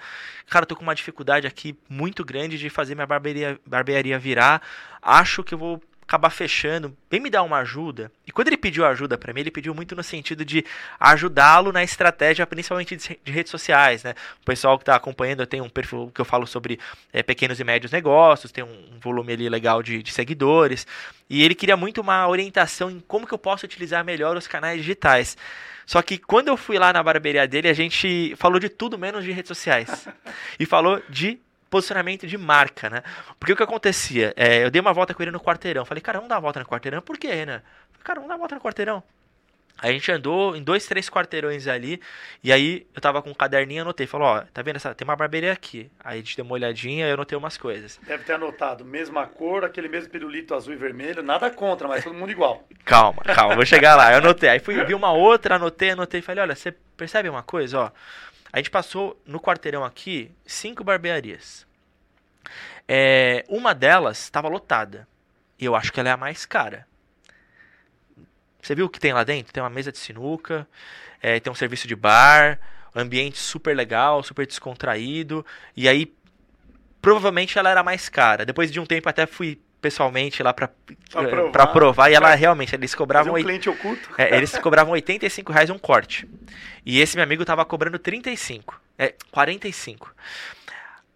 [0.48, 4.62] cara, tô com uma dificuldade aqui muito grande de fazer minha barbearia, barbearia virar.
[5.02, 8.10] Acho que eu vou acabar fechando, vem me dar uma ajuda.
[8.26, 10.64] E quando ele pediu ajuda para mim, ele pediu muito no sentido de
[10.98, 14.14] ajudá-lo na estratégia, principalmente de, redes sociais, né?
[14.40, 16.80] O pessoal que está acompanhando, eu tenho um perfil que eu falo sobre
[17.12, 20.86] é, pequenos e médios negócios, tem um volume ali legal de, de seguidores,
[21.28, 24.80] e ele queria muito uma orientação em como que eu posso utilizar melhor os canais
[24.80, 25.36] digitais.
[25.84, 29.24] Só que quando eu fui lá na barbearia dele, a gente falou de tudo menos
[29.24, 30.08] de redes sociais.
[30.58, 31.38] e falou de
[31.70, 33.02] posicionamento de marca, né?
[33.38, 34.32] Porque o que acontecia?
[34.36, 35.84] É, eu dei uma volta com ele no quarteirão.
[35.84, 37.02] Falei, cara, vamos dar uma volta no quarteirão.
[37.02, 37.62] Por quê, né?
[38.02, 39.02] Cara, vamos dar uma volta no quarteirão.
[39.80, 42.00] Aí a gente andou em dois, três quarteirões ali.
[42.42, 44.08] E aí eu tava com um caderninho e anotei.
[44.08, 44.92] Falou, ó, tá vendo essa?
[44.92, 45.88] Tem uma barbearia aqui.
[46.00, 47.98] Aí a gente deu uma olhadinha e eu anotei umas coisas.
[48.02, 48.84] Deve ter anotado.
[48.84, 51.22] Mesma cor, aquele mesmo pirulito azul e vermelho.
[51.22, 52.64] Nada contra, mas todo mundo igual.
[52.84, 54.10] calma, calma, vou chegar lá.
[54.10, 54.48] Eu anotei.
[54.48, 56.22] Aí fui vi uma outra, anotei, anotei.
[56.22, 57.90] Falei, olha, você percebe uma coisa, ó?
[58.52, 61.66] A gente passou no quarteirão aqui cinco barbearias.
[62.86, 65.06] É, uma delas estava lotada.
[65.58, 66.86] E eu acho que ela é a mais cara.
[68.62, 69.52] Você viu o que tem lá dentro?
[69.52, 70.66] Tem uma mesa de sinuca,
[71.20, 72.58] é, tem um serviço de bar,
[72.94, 75.44] ambiente super legal, super descontraído.
[75.76, 76.14] E aí,
[77.00, 78.44] provavelmente ela era mais cara.
[78.44, 81.66] Depois de um tempo até fui pessoalmente lá para provar.
[81.68, 84.10] provar e ela realmente eles cobravam um cliente oculto.
[84.18, 86.28] É, eles cobravam 85 reais um corte.
[86.84, 90.12] E esse meu amigo tava cobrando 35 é 45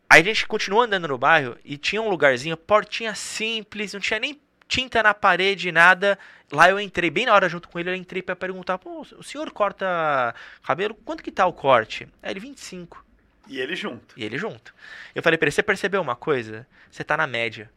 [0.08, 4.20] aí a gente continuou andando no bairro e tinha um lugarzinho portinha simples não tinha
[4.20, 6.18] nem tinta na parede nada.
[6.50, 9.22] Lá eu entrei bem na hora junto com ele eu entrei para perguntar pô o
[9.22, 10.94] senhor corta cabelo?
[10.94, 12.08] Quanto que tá o corte?
[12.22, 13.04] Aí ele 25
[13.48, 14.14] e ele junto.
[14.16, 14.74] E ele junto.
[15.14, 16.66] Eu falei para ele você percebeu uma coisa?
[16.90, 17.70] Você tá na média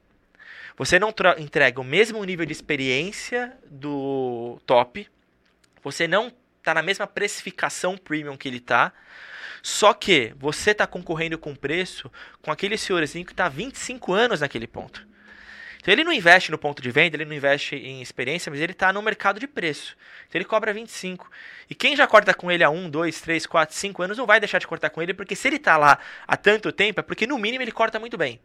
[0.78, 5.08] você não entrega o mesmo nível de experiência do top.
[5.84, 8.92] Você não está na mesma precificação premium que ele está.
[9.64, 12.12] Só que você está concorrendo com preço
[12.42, 15.08] com aquele senhorzinho que está 25 anos naquele ponto.
[15.86, 18.72] Então ele não investe no ponto de venda, ele não investe em experiência, mas ele
[18.72, 19.96] está no mercado de preço.
[20.28, 21.30] Então ele cobra 25.
[21.70, 24.40] E quem já corta com ele há 1, 2, 3, 4, 5 anos não vai
[24.40, 27.28] deixar de cortar com ele, porque se ele está lá há tanto tempo, é porque
[27.28, 28.40] no mínimo ele corta muito bem.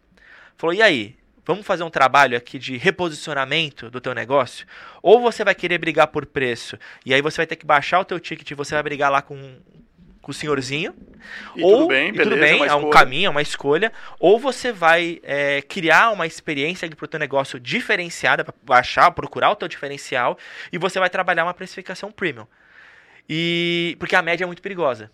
[0.57, 1.17] Falou, e aí?
[1.45, 4.67] Vamos fazer um trabalho aqui de reposicionamento do teu negócio,
[5.03, 8.05] ou você vai querer brigar por preço, e aí você vai ter que baixar o
[8.05, 9.59] teu ticket e você vai brigar lá com,
[10.21, 10.95] com o senhorzinho,
[11.57, 14.39] e ou tudo bem, e beleza, tudo bem é um caminho, é uma escolha, ou
[14.39, 19.57] você vai é, criar uma experiência para o teu negócio diferenciada, para baixar, procurar o
[19.57, 20.39] teu diferencial,
[20.73, 22.47] e você vai trabalhar uma precificação premium.
[23.29, 25.11] E porque a média é muito perigosa.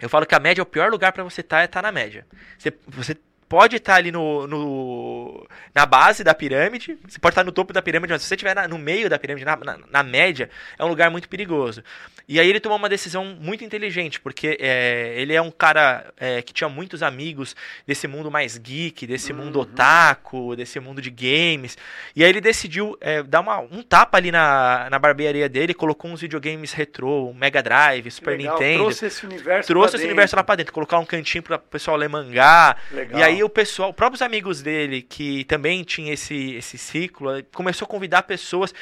[0.00, 1.82] Eu falo que a média é o pior lugar para você estar, tá, é estar
[1.82, 2.26] tá na média.
[2.58, 3.16] Você, você
[3.54, 7.80] pode estar ali no, no, na base da pirâmide, você pode estar no topo da
[7.80, 10.88] pirâmide, mas se você estiver no meio da pirâmide, na, na, na, média, é um
[10.88, 11.84] lugar muito perigoso.
[12.26, 16.42] E aí ele tomou uma decisão muito inteligente, porque é, ele é um cara é,
[16.42, 17.54] que tinha muitos amigos
[17.86, 19.44] desse mundo mais geek, desse uhum.
[19.44, 21.78] mundo otaku, desse mundo de games.
[22.16, 26.10] E aí ele decidiu é, dar uma, um tapa ali na, na barbearia dele, colocou
[26.10, 28.78] uns videogames retrô, um Mega Drive, Super Legal, Nintendo.
[28.80, 31.96] Trouxe esse universo Trouxe esse universo lá pra dentro, colocar um cantinho para o pessoal
[31.96, 32.76] ler mangá.
[32.90, 33.20] Legal.
[33.20, 37.86] E aí o pessoal, os próprios amigos dele, que também tinha esse, esse ciclo, começou
[37.86, 38.74] a convidar pessoas.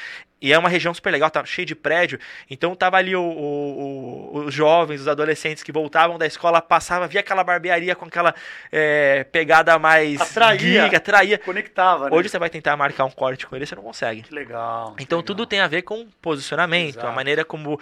[0.43, 2.19] E é uma região super legal, tá cheio de prédio.
[2.49, 7.07] Então tava ali o, o, o, os jovens, os adolescentes que voltavam da escola, passava,
[7.07, 8.35] via aquela barbearia com aquela
[8.69, 11.37] é, pegada mais atraía, geek, atraía.
[11.37, 12.15] Conectava, né?
[12.17, 14.23] Hoje você vai tentar marcar um corte com ele, você não consegue.
[14.23, 14.97] Que legal.
[14.99, 15.23] Então legal.
[15.23, 17.07] tudo tem a ver com posicionamento, Exato.
[17.07, 17.79] a maneira como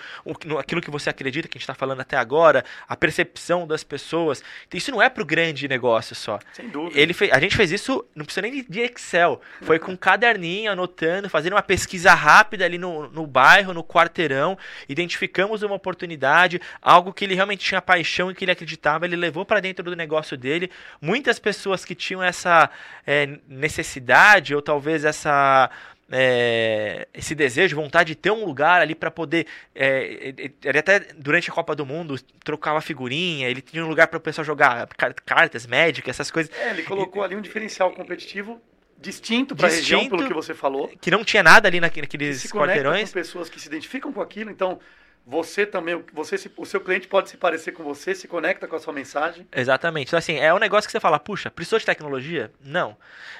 [0.60, 4.44] aquilo que você acredita, que a gente está falando até agora, a percepção das pessoas.
[4.72, 6.38] Isso não é pro grande negócio só.
[6.54, 7.00] Sem dúvida.
[7.00, 9.42] Ele fez, a gente fez isso, não precisa nem de Excel.
[9.64, 13.84] Foi com um caderninho, anotando, fazendo uma pesquisa rápida rápida ali no, no bairro, no
[13.84, 14.58] quarteirão,
[14.90, 19.46] identificamos uma oportunidade, algo que ele realmente tinha paixão e que ele acreditava, ele levou
[19.46, 20.70] para dentro do negócio dele.
[21.02, 22.70] Muitas pessoas que tinham essa
[23.08, 25.70] é, necessidade ou talvez essa
[26.14, 29.48] é, esse desejo, vontade de ter um lugar ali para poder.
[29.74, 34.18] É, ele até durante a Copa do Mundo trocava figurinha, ele tinha um lugar para
[34.18, 34.88] o pessoal jogar
[35.26, 36.52] cartas, médicas, essas coisas.
[36.60, 38.62] É, ele colocou ali um diferencial competitivo
[39.02, 40.90] distinto para a região, pelo que você falou.
[41.02, 43.10] Que não tinha nada ali naqueles se quarteirões.
[43.10, 44.80] Com pessoas que se identificam com aquilo, então
[45.26, 48.80] você também, você, o seu cliente pode se parecer com você, se conecta com a
[48.80, 49.48] sua mensagem.
[49.52, 50.08] Exatamente.
[50.08, 52.52] Então, assim, é um negócio que você fala, puxa, precisou de tecnologia?
[52.64, 52.98] Não.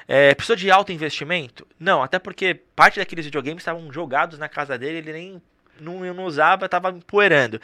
[0.08, 1.68] É, precisou de alto investimento?
[1.80, 5.42] Não, até porque parte daqueles videogames estavam jogados na casa dele, ele nem
[5.80, 7.60] não, não usava, estava empoeirando.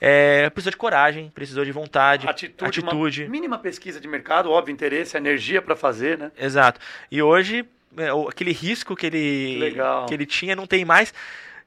[0.00, 2.80] É, precisou de coragem, precisou de vontade, atitude.
[2.80, 3.28] atitude.
[3.28, 6.30] mínima pesquisa de mercado, óbvio, interesse, energia para fazer, né?
[6.38, 6.80] Exato.
[7.10, 7.64] E hoje,
[7.96, 10.06] é, aquele risco que ele, Legal.
[10.06, 11.12] que ele tinha não tem mais.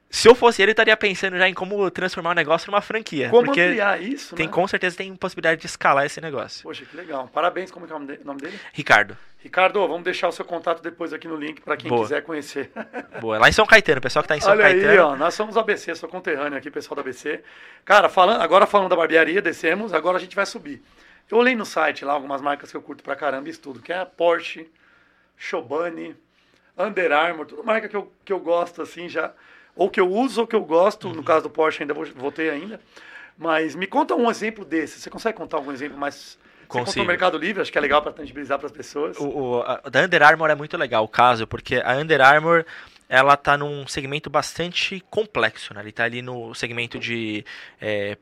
[0.08, 3.28] Se eu fosse ele, eu estaria pensando já em como transformar o negócio numa franquia.
[3.28, 4.52] Como porque ampliar isso, tem, né?
[4.52, 6.62] Com certeza tem possibilidade de escalar esse negócio.
[6.62, 7.28] Poxa, que legal.
[7.32, 8.58] Parabéns, como é, é o nome dele?
[8.72, 9.16] Ricardo.
[9.46, 12.02] Ricardo, vamos deixar o seu contato depois aqui no link para quem Boa.
[12.02, 12.70] quiser conhecer.
[13.20, 14.90] Boa, lá em São Caetano, pessoal que está em São Olha Caetano.
[14.90, 17.42] aí, ó, nós somos ABC, sou conterrâneo aqui, pessoal da ABC.
[17.84, 20.82] Cara, falando, agora falando da barbearia, descemos, agora a gente vai subir.
[21.30, 23.92] Eu olhei no site lá algumas marcas que eu curto pra caramba e estudo, que
[23.92, 24.68] é a Porsche,
[25.36, 26.16] Chobani,
[26.76, 29.32] Under Armour, tudo marca que eu, que eu gosto assim já
[29.76, 31.08] ou que eu uso ou que eu gosto.
[31.08, 31.14] Uhum.
[31.14, 32.80] No caso do Porsche, ainda vou, vou ter ainda.
[33.36, 34.98] Mas me conta um exemplo desse.
[34.98, 36.38] Você consegue contar algum exemplo mais.
[36.66, 39.16] Você conta no Mercado Livre, acho que é legal para tangibilizar para as pessoas.
[39.18, 42.64] O, o a, da Under Armour é muito legal o caso, porque a Under Armour
[43.08, 45.80] ela está num segmento bastante complexo, né?
[45.80, 47.44] Ele está ali no segmento de
[47.80, 48.16] é,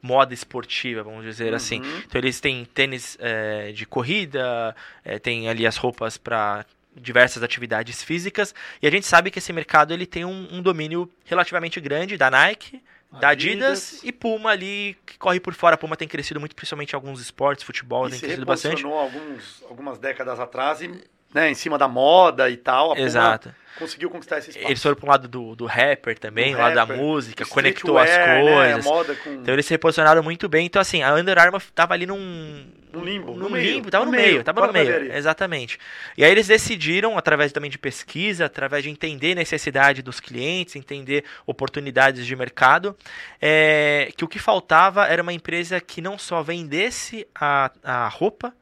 [0.00, 1.80] moda esportiva, vamos dizer assim.
[1.80, 1.86] uhum.
[1.86, 2.04] assim.
[2.06, 4.74] Então eles têm tênis é, de corrida,
[5.04, 9.52] é, tem ali as roupas para diversas atividades físicas e a gente sabe que esse
[9.52, 12.82] mercado ele tem um, um domínio relativamente grande da Nike.
[13.18, 15.74] Da Adidas e Puma ali que corre por fora.
[15.74, 18.84] A Puma tem crescido muito, principalmente em alguns esportes, futebol, e tem crescido bastante.
[18.84, 20.88] alguns algumas décadas atrás e
[21.32, 22.96] né, em cima da moda e tal.
[22.96, 23.54] Exato.
[23.78, 24.66] conseguiu conquistar esse espaço.
[24.66, 28.10] Eles foram para um lado do, do rapper também, do lado da música, conectou as
[28.10, 28.84] coisas.
[28.84, 29.30] Né, moda com...
[29.30, 30.66] Então eles se reposicionaram muito bem.
[30.66, 32.66] Então, assim, a Under Armour tava ali num.
[32.92, 33.34] Um limbo.
[33.34, 35.12] No limbo, meio, tava no, meio, meio tava no meio.
[35.12, 35.78] Exatamente.
[36.16, 41.24] E aí eles decidiram, através também de pesquisa, através de entender necessidade dos clientes, entender
[41.46, 42.96] oportunidades de mercado,
[43.40, 48.54] é, que o que faltava era uma empresa que não só vendesse a, a roupa,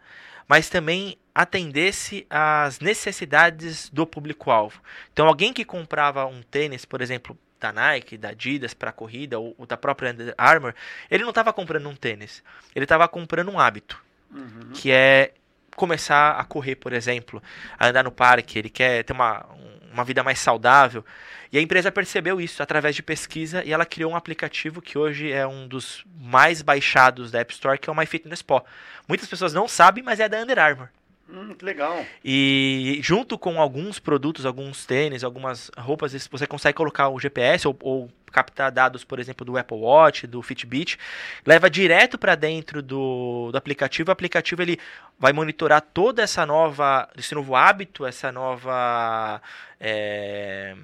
[0.47, 4.81] mas também atendesse às necessidades do público-alvo.
[5.13, 9.55] Então, alguém que comprava um tênis, por exemplo, da Nike, da Adidas para corrida ou,
[9.59, 10.75] ou, da própria Under Armour,
[11.11, 12.43] ele não estava comprando um tênis,
[12.75, 14.71] ele estava comprando um hábito, uhum.
[14.73, 15.33] que é
[15.77, 17.43] começar a correr, por exemplo,
[17.79, 19.47] a andar no parque, ele quer ter uma,
[19.93, 21.05] uma vida mais saudável.
[21.51, 25.33] E a empresa percebeu isso através de pesquisa e ela criou um aplicativo que hoje
[25.33, 28.67] é um dos mais baixados da App Store, que é o MyFitnessPal.
[29.09, 30.89] Muitas pessoas não sabem, mas é da Under Armour.
[31.31, 32.07] Hum, que legal.
[32.25, 37.77] E junto com alguns produtos, alguns tênis, algumas roupas, você consegue colocar o GPS ou,
[37.81, 40.99] ou captar dados, por exemplo, do Apple Watch, do Fitbit,
[41.45, 44.09] leva direto para dentro do, do aplicativo.
[44.09, 44.79] O aplicativo ele
[45.19, 49.43] vai monitorar toda essa nova, esse novo hábito, essa nova
[49.79, 50.75] é,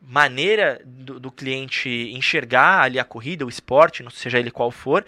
[0.00, 5.04] maneira do, do, cliente enxergar ali a corrida, o esporte, não seja ele qual for,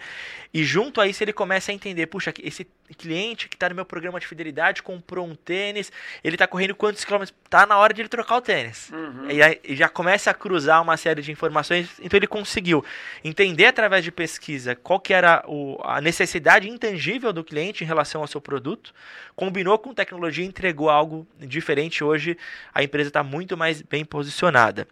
[0.53, 3.85] e junto a isso ele começa a entender, puxa, esse cliente que está no meu
[3.85, 5.91] programa de fidelidade comprou um tênis,
[6.23, 7.35] ele está correndo quantos quilômetros?
[7.43, 8.91] Está na hora de ele trocar o tênis.
[8.91, 9.31] Uhum.
[9.31, 12.83] E aí já começa a cruzar uma série de informações, então ele conseguiu
[13.23, 18.21] entender através de pesquisa qual que era o, a necessidade intangível do cliente em relação
[18.21, 18.93] ao seu produto,
[19.35, 22.03] combinou com tecnologia e entregou algo diferente.
[22.03, 22.37] Hoje
[22.73, 24.87] a empresa está muito mais bem posicionada.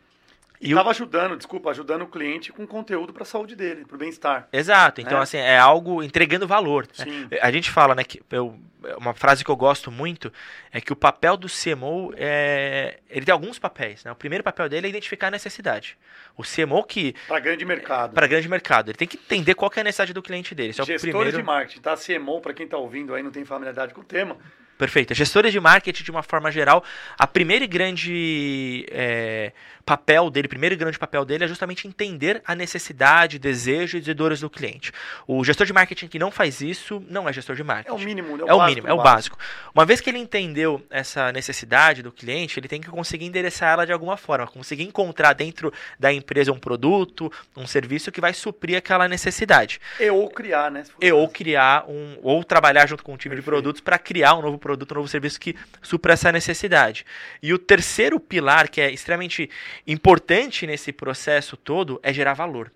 [0.72, 4.48] Estava ajudando, desculpa, ajudando o cliente com conteúdo para a saúde dele, para o bem-estar.
[4.52, 5.02] Exato.
[5.02, 5.22] Então, É.
[5.24, 6.88] assim, é algo entregando valor.
[6.98, 7.06] né?
[7.06, 7.28] Sim.
[7.42, 8.58] A gente fala, né, que eu,
[8.98, 10.32] uma frase que eu gosto muito
[10.72, 13.00] é que o papel do CMO é.
[13.10, 14.12] Ele tem alguns papéis, né?
[14.12, 15.98] O primeiro papel dele é identificar a necessidade.
[16.38, 17.14] O CMO que.
[17.28, 18.14] Para grande mercado.
[18.14, 20.70] Para grande mercado, ele tem que entender qual é a necessidade do cliente dele.
[20.72, 21.32] Esse é o primeiro.
[21.38, 21.96] de marketing, tá?
[21.96, 24.38] CMO, para quem está ouvindo aí, não tem familiaridade com o tema.
[24.78, 25.14] Perfeito.
[25.14, 26.84] Gestores de marketing, de uma forma geral,
[27.18, 29.52] a primeira grande é,
[29.86, 34.50] papel dele, primeiro grande papel dele é justamente entender a necessidade, desejos e dores do
[34.50, 34.92] cliente.
[35.28, 37.90] O gestor de marketing que não faz isso não é gestor de marketing.
[37.90, 38.44] É o mínimo, né?
[38.48, 39.38] É o básico mínimo, do é o básico.
[39.74, 43.86] Uma vez que ele entendeu essa necessidade do cliente, ele tem que conseguir endereçar ela
[43.86, 48.78] de alguma forma, conseguir encontrar dentro da empresa um produto, um serviço que vai suprir
[48.78, 49.80] aquela necessidade.
[50.00, 50.84] E ou criar, né?
[51.02, 53.62] E o ou criar um, ou trabalhar junto com um time de Perfeito.
[53.62, 57.06] produtos para criar um novo produto, um novo serviço que supra essa necessidade.
[57.42, 59.50] E o terceiro pilar, que é extremamente
[59.86, 62.72] importante nesse processo todo, é gerar valor.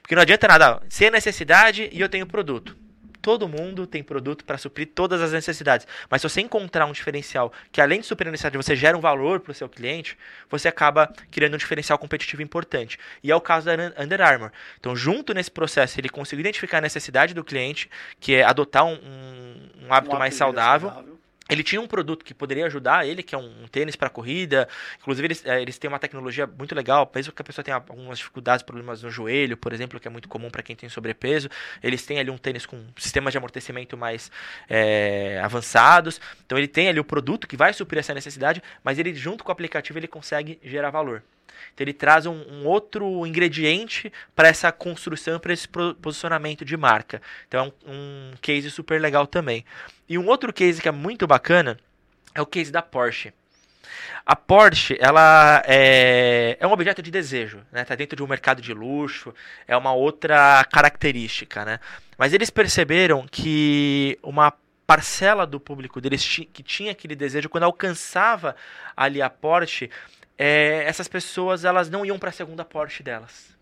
[0.00, 2.85] Porque não adianta nada, sem necessidade e eu tenho produto
[3.26, 5.84] todo mundo tem produto para suprir todas as necessidades.
[6.08, 9.00] Mas se você encontrar um diferencial que, além de suprir a necessidade, você gera um
[9.00, 10.16] valor para o seu cliente,
[10.48, 13.00] você acaba criando um diferencial competitivo importante.
[13.24, 14.52] E é o caso da Under Armour.
[14.78, 18.94] Então, junto nesse processo, ele conseguiu identificar a necessidade do cliente, que é adotar um,
[18.94, 20.90] um, um hábito um mais saudável.
[20.90, 21.15] saudável
[21.48, 24.68] ele tinha um produto que poderia ajudar ele, que é um, tênis para corrida.
[24.98, 28.18] Inclusive, eles, é, eles têm uma tecnologia muito legal, mesmo que a pessoa tenha algumas
[28.18, 31.48] dificuldades, problemas no joelho, por exemplo, que é muito comum para quem tem sobrepeso.
[31.82, 34.30] Eles têm ali um tênis com sistemas de amortecimento mais
[34.68, 36.20] é, avançados.
[36.44, 39.50] Então, ele tem ali o produto que vai suprir essa necessidade, mas ele, junto com
[39.50, 41.22] o aplicativo, ele consegue gerar valor.
[41.74, 47.20] Então ele traz um, um outro ingrediente para essa construção, para esse posicionamento de marca.
[47.48, 49.64] Então é um, um case super legal também.
[50.08, 51.78] E um outro case que é muito bacana
[52.34, 53.32] é o case da Porsche.
[54.24, 57.84] A Porsche, ela é, é um objeto de desejo, né?
[57.84, 59.32] Tá dentro de um mercado de luxo,
[59.68, 61.78] é uma outra característica, né?
[62.18, 64.52] Mas eles perceberam que uma
[64.86, 68.54] parcela do público deles que tinha aquele desejo, quando alcançava
[68.96, 69.90] ali a Porsche,
[70.38, 73.56] é, essas pessoas elas não iam para a segunda Porsche delas.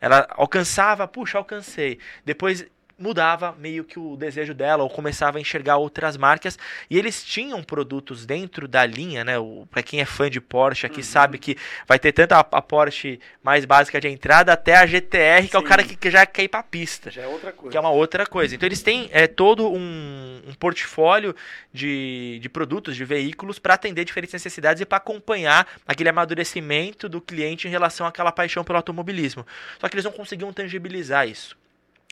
[0.00, 1.98] Ela alcançava, puxa, alcancei.
[2.24, 2.66] Depois
[2.98, 7.62] mudava meio que o desejo dela ou começava a enxergar outras marcas e eles tinham
[7.62, 9.34] produtos dentro da linha, né?
[9.70, 11.04] Para quem é fã de Porsche aqui uhum.
[11.04, 11.56] sabe que
[11.86, 15.48] vai ter tanto a, a, Porsche mais básica de entrada até a GTR, Sim.
[15.48, 17.10] que é o cara que, que já quer ir para pista.
[17.10, 17.70] Já é outra coisa.
[17.70, 18.54] Que é uma outra coisa.
[18.54, 21.36] Então eles têm é, todo um, um portfólio
[21.72, 27.20] de, de produtos, de veículos para atender diferentes necessidades e para acompanhar aquele amadurecimento do
[27.20, 29.46] cliente em relação àquela paixão pelo automobilismo.
[29.78, 31.56] Só que eles não conseguiam tangibilizar isso.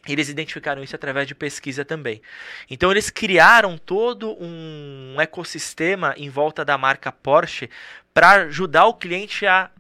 [0.06, 2.20] Eles identificaram isso através de pesquisa também.
[2.70, 7.70] Então eles criaram todo um ecossistema em volta da marca Porsche
[8.12, 9.70] para ajudar o cliente a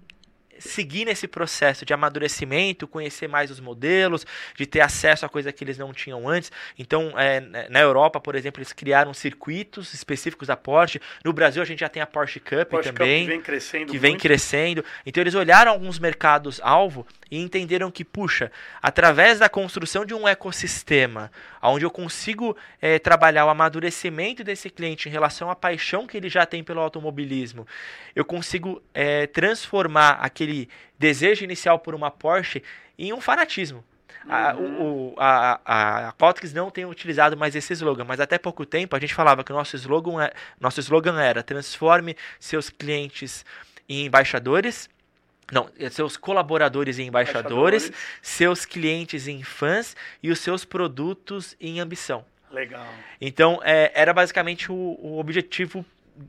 [0.68, 5.62] seguir nesse processo de amadurecimento, conhecer mais os modelos, de ter acesso a coisa que
[5.62, 6.50] eles não tinham antes.
[6.78, 11.00] Então, é, né, na Europa, por exemplo, eles criaram circuitos específicos da Porsche.
[11.24, 13.92] No Brasil, a gente já tem a Porsche Cup Porsche também, Cup que vem crescendo.
[13.92, 14.84] Que vem crescendo.
[15.04, 18.50] Então, eles olharam alguns mercados alvo e entenderam que, puxa,
[18.82, 21.30] através da construção de um ecossistema,
[21.62, 26.28] onde eu consigo é, trabalhar o amadurecimento desse cliente em relação à paixão que ele
[26.28, 27.66] já tem pelo automobilismo,
[28.14, 30.53] eu consigo é, transformar aquele
[30.98, 32.62] desejo inicial por uma Porsche
[32.98, 33.84] em um fanatismo.
[34.28, 35.12] A, uhum.
[35.12, 36.14] o, a, a, a
[36.54, 39.54] não tem utilizado mais esse slogan, mas até pouco tempo a gente falava que o
[39.54, 43.44] nosso slogan, é, nosso slogan era transforme seus clientes
[43.86, 44.88] em embaixadores
[45.52, 51.54] não, é seus colaboradores em embaixadores, embaixadores, seus clientes em fãs e os seus produtos
[51.60, 52.24] em ambição.
[52.50, 52.86] Legal.
[53.20, 55.84] Então, é, era basicamente o, o, objetivo.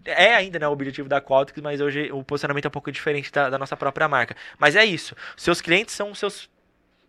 [0.05, 3.31] É ainda né, o objetivo da Qualtrics, mas hoje o posicionamento é um pouco diferente
[3.31, 4.35] da, da nossa própria marca.
[4.57, 5.15] Mas é isso.
[5.37, 6.49] Seus clientes são seus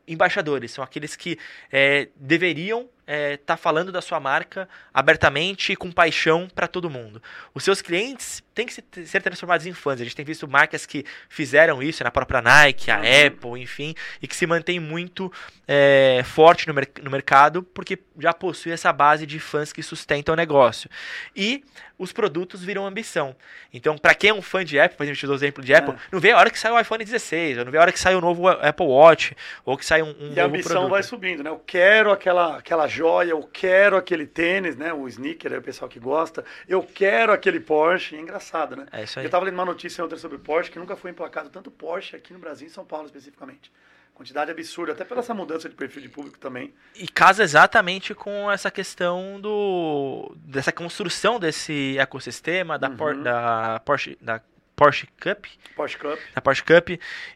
[0.07, 1.39] embaixadores, são aqueles que
[1.71, 7.23] é, deveriam é, tá falando da sua marca abertamente e com paixão para todo mundo.
[7.55, 10.01] Os seus clientes têm que ser transformados em fãs.
[10.01, 13.27] A gente tem visto marcas que fizeram isso, na própria Nike, a uhum.
[13.27, 15.33] Apple, enfim, e que se mantém muito
[15.69, 20.33] é, forte no, mer no mercado porque já possui essa base de fãs que sustentam
[20.33, 20.91] o negócio.
[21.35, 21.63] E
[21.99, 23.35] os produtos viram ambição.
[23.73, 25.95] Então, para quem é um fã de Apple, por exemplo, usou o exemplo de Apple,
[25.95, 25.99] é.
[26.13, 27.99] não vê a hora que sai o iPhone 16, ou não vê a hora que
[27.99, 30.91] sai o novo Apple Watch, ou que sai um, um e a ambição produto.
[30.91, 31.51] vai subindo, né?
[31.51, 34.93] Eu quero aquela, aquela joia, eu quero aquele tênis, né?
[34.93, 36.45] O sneaker, é o pessoal que gosta.
[36.67, 38.17] Eu quero aquele Porsche.
[38.17, 38.87] É engraçado, né?
[38.91, 39.27] É isso aí.
[39.27, 42.33] Eu tava lendo uma notícia ontem sobre Porsche, que nunca foi emplacado tanto Porsche aqui
[42.33, 43.71] no Brasil, em São Paulo especificamente.
[44.15, 46.73] Quantidade absurda, até pela essa mudança de perfil de público também.
[46.95, 52.97] E casa exatamente com essa questão do dessa construção desse ecossistema da, uhum.
[52.97, 54.41] por, da Porsche, da
[54.77, 55.47] Porsche Cup.
[55.75, 56.19] Porsche Cup.
[56.35, 56.91] Na Porsche Cup.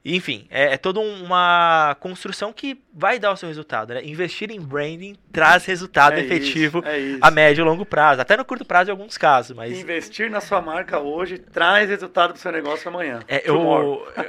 [0.05, 3.94] enfim, é, é toda uma construção que vai dar o seu resultado.
[3.94, 4.05] Né?
[4.05, 7.18] Investir em branding traz resultado é efetivo isso, é isso.
[7.22, 8.21] a médio e longo prazo.
[8.21, 9.56] Até no curto prazo em alguns casos.
[9.56, 13.21] mas Investir na sua marca hoje traz resultado para o seu negócio amanhã.
[13.27, 13.56] É, eu,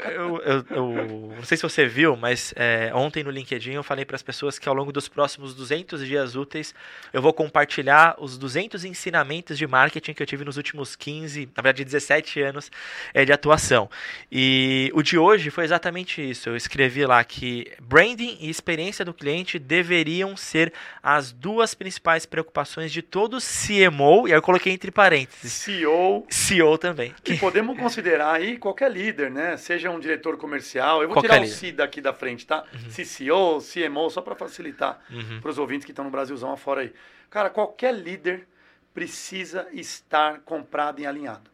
[0.06, 4.06] eu, eu, eu, não sei se você viu, mas é, ontem no LinkedIn eu falei
[4.06, 6.74] para as pessoas que ao longo dos próximos 200 dias úteis
[7.12, 11.62] eu vou compartilhar os 200 ensinamentos de marketing que eu tive nos últimos 15, na
[11.62, 12.72] verdade 17 anos
[13.14, 13.90] é, de atuação.
[14.32, 16.50] E o de hoje foi exatamente isso.
[16.50, 22.92] Eu escrevi lá que branding e experiência do cliente deveriam ser as duas principais preocupações
[22.92, 25.52] de todo CMO, e aí eu coloquei entre parênteses.
[25.52, 26.26] CEO.
[26.30, 27.14] CEO também.
[27.26, 29.58] E podemos considerar aí qualquer líder, né?
[29.58, 31.02] Seja um diretor comercial.
[31.02, 31.54] Eu vou qualquer tirar líder.
[31.54, 32.64] o C daqui da frente, tá?
[32.74, 32.90] Uhum.
[32.90, 35.40] CCO, CMO, só para facilitar uhum.
[35.42, 36.94] para os ouvintes que estão no Brasilzão afora aí.
[37.30, 38.48] Cara, qualquer líder
[38.94, 41.50] precisa estar comprado e alinhado.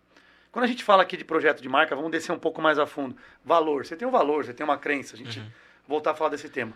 [0.57, 2.87] Quando a gente fala aqui de projeto de marca, vamos descer um pouco mais a
[2.87, 3.15] fundo.
[3.45, 3.85] Valor.
[3.85, 5.13] Você tem um valor, você tem uma crença.
[5.13, 5.51] A gente uhum.
[5.87, 6.73] voltar a falar desse tema.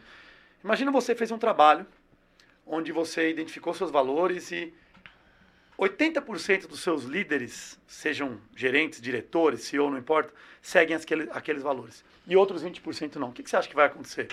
[0.64, 1.84] Imagina você fez um trabalho
[2.64, 4.72] onde você identificou seus valores e
[5.80, 12.06] 80% dos seus líderes, sejam gerentes, diretores, CEO, não importa, seguem aqueles, aqueles valores.
[12.28, 13.30] E outros 20% não.
[13.30, 14.28] O que, que você acha que vai acontecer?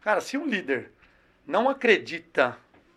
[0.00, 0.90] Cara, se um líder
[1.46, 2.56] não acredita,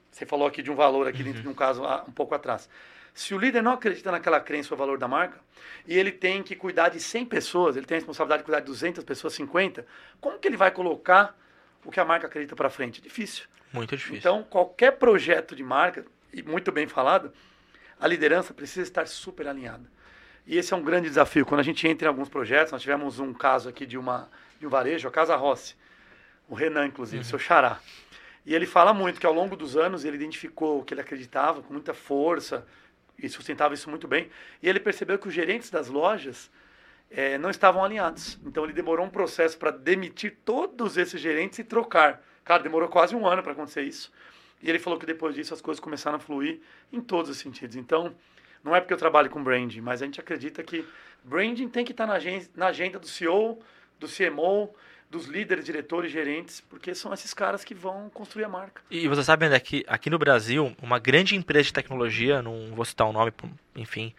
[0.10, 1.26] você falou aqui de um valor aqui uhum.
[1.26, 2.70] dentro de um caso um pouco atrás.
[3.18, 5.40] Se o líder não acredita naquela crença ou valor da marca,
[5.88, 8.68] e ele tem que cuidar de 100 pessoas, ele tem a responsabilidade de cuidar de
[8.68, 9.88] 200 pessoas, 50,
[10.22, 11.36] como que ele vai colocar
[11.84, 13.02] o que a marca acredita para frente?
[13.02, 13.46] Difícil.
[13.74, 14.18] Muito difícil.
[14.20, 17.34] Então, qualquer projeto de marca, e muito bem falado,
[18.00, 19.90] a liderança precisa estar super alinhada.
[20.46, 21.44] E esse é um grande desafio.
[21.44, 24.68] Quando a gente entra em alguns projetos, nós tivemos um caso aqui de, uma, de
[24.68, 25.76] um varejo, a Casa Rossi,
[26.48, 27.30] o Renan, inclusive, uhum.
[27.30, 27.80] seu xará.
[28.46, 31.64] E ele fala muito que ao longo dos anos ele identificou o que ele acreditava
[31.64, 32.64] com muita força
[33.22, 34.30] e sustentava isso muito bem.
[34.62, 36.52] E ele percebeu que os gerentes das lojas
[37.10, 38.40] é, não estavam alinhados.
[38.46, 42.22] Então ele demorou um processo para demitir todos esses gerentes e trocar.
[42.44, 44.12] Cara, demorou quase um ano para acontecer isso.
[44.62, 46.60] E ele falou que depois disso as coisas começaram a fluir
[46.92, 47.76] em todos os sentidos.
[47.76, 48.16] Então,
[48.64, 50.86] não é porque eu trabalho com branding, mas a gente acredita que
[51.24, 53.60] branding tem que estar na agenda, na agenda do CEO,
[54.00, 54.74] do CMO,
[55.10, 58.82] dos líderes, diretores, gerentes, porque são esses caras que vão construir a marca.
[58.92, 62.84] E você sabe, André, que aqui no Brasil, uma grande empresa de tecnologia, não vou
[62.84, 63.32] citar o nome,
[63.76, 64.14] enfim,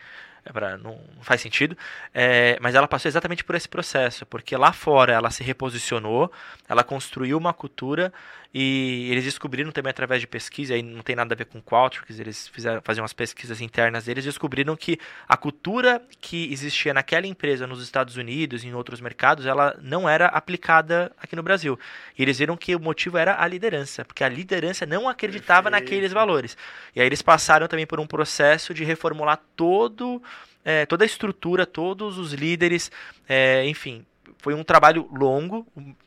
[0.45, 1.77] é pra, não, não, faz sentido,
[2.15, 6.33] é, mas ela passou exatamente por esse processo, porque lá fora ela se reposicionou,
[6.67, 8.13] ela construiu uma cultura
[8.53, 12.19] e eles descobriram também através de pesquisa, aí não tem nada a ver com Qualtrics,
[12.19, 17.67] eles fizeram fazer umas pesquisas internas deles, descobriram que a cultura que existia naquela empresa
[17.67, 21.79] nos Estados Unidos e em outros mercados, ela não era aplicada aqui no Brasil.
[22.19, 25.85] E eles viram que o motivo era a liderança, porque a liderança não acreditava Perfeito.
[25.85, 26.57] naqueles valores.
[26.97, 30.23] E aí eles passaram também por um processo de reformular todo
[30.65, 32.91] é, toda a estrutura, todos os líderes,
[33.27, 34.05] é, enfim,
[34.39, 35.67] foi um trabalho longo,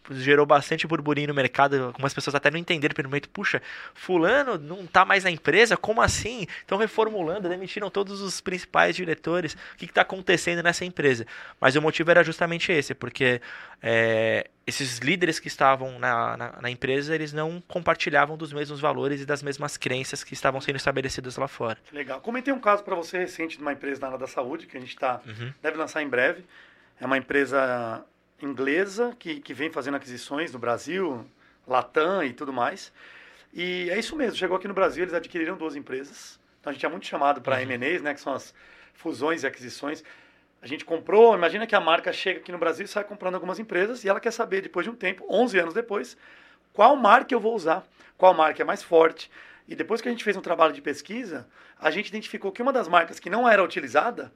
[0.10, 3.62] gerou bastante burburinho no mercado, algumas pessoas até não entenderam pelo momento, puxa,
[3.94, 6.48] fulano não está mais na empresa, como assim?
[6.60, 11.26] Estão reformulando, demitiram todos os principais diretores, o que está acontecendo nessa empresa?
[11.60, 13.42] Mas o motivo era justamente esse, porque
[13.82, 19.22] é, esses líderes que estavam na, na, na, empresa, eles não compartilhavam dos mesmos valores
[19.22, 21.78] e das mesmas crenças que estavam sendo estabelecidas lá fora.
[21.92, 22.22] Legal.
[22.22, 24.80] Comentei um caso para você recente de uma empresa na área da saúde, que a
[24.80, 25.52] gente tá, uhum.
[25.62, 26.46] deve lançar em breve,
[27.00, 28.06] é uma empresa
[28.46, 31.26] inglesa que, que vem fazendo aquisições no Brasil,
[31.68, 32.92] Latam e tudo mais.
[33.54, 36.40] E é isso mesmo, chegou aqui no Brasil, eles adquiriram duas empresas.
[36.60, 37.62] Então a gente é muito chamado para uhum.
[37.64, 38.54] M&As, né, que são as
[38.94, 40.04] fusões e aquisições.
[40.62, 43.60] A gente comprou, imagina que a marca chega aqui no Brasil e sai comprando algumas
[43.60, 46.16] empresas e ela quer saber, depois de um tempo, 11 anos depois,
[46.72, 47.84] qual marca eu vou usar,
[48.18, 49.30] qual marca é mais forte.
[49.68, 51.48] E depois que a gente fez um trabalho de pesquisa,
[51.80, 54.32] a gente identificou que uma das marcas que não era utilizada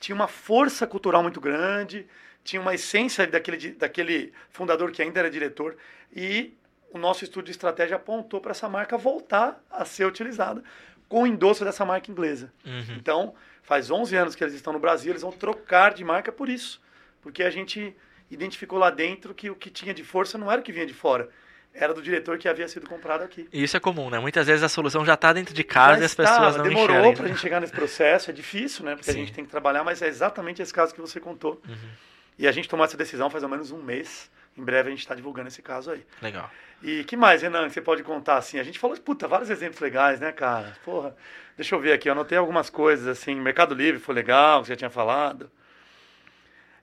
[0.00, 2.06] tinha uma força cultural muito grande,
[2.44, 5.76] tinha uma essência daquele, daquele fundador que ainda era diretor,
[6.14, 6.54] e
[6.92, 10.62] o nosso estudo de estratégia apontou para essa marca voltar a ser utilizada
[11.08, 12.52] com o endosso dessa marca inglesa.
[12.64, 12.96] Uhum.
[12.96, 16.48] Então, faz 11 anos que eles estão no Brasil, eles vão trocar de marca por
[16.48, 16.80] isso,
[17.22, 17.96] porque a gente
[18.30, 20.94] identificou lá dentro que o que tinha de força não era o que vinha de
[20.94, 21.28] fora,
[21.72, 23.48] era do diretor que havia sido comprado aqui.
[23.52, 24.18] E isso é comum, né?
[24.18, 26.62] Muitas vezes a solução já está dentro de casa já e as está, pessoas não
[26.62, 28.94] demorou Demorou para a gente chegar nesse processo, é difícil, né?
[28.94, 29.18] Porque Sim.
[29.18, 31.60] a gente tem que trabalhar, mas é exatamente esse caso que você contou.
[31.68, 31.90] Uhum.
[32.38, 34.30] E a gente tomou essa decisão faz ao menos um mês.
[34.56, 36.04] Em breve a gente está divulgando esse caso aí.
[36.22, 36.50] Legal.
[36.82, 38.58] E que mais, Renan, que você pode contar assim?
[38.58, 40.76] A gente falou, puta, vários exemplos legais, né, cara?
[40.84, 41.16] Porra,
[41.56, 43.34] deixa eu ver aqui, eu anotei algumas coisas assim.
[43.34, 45.50] Mercado Livre foi legal, que você já tinha falado.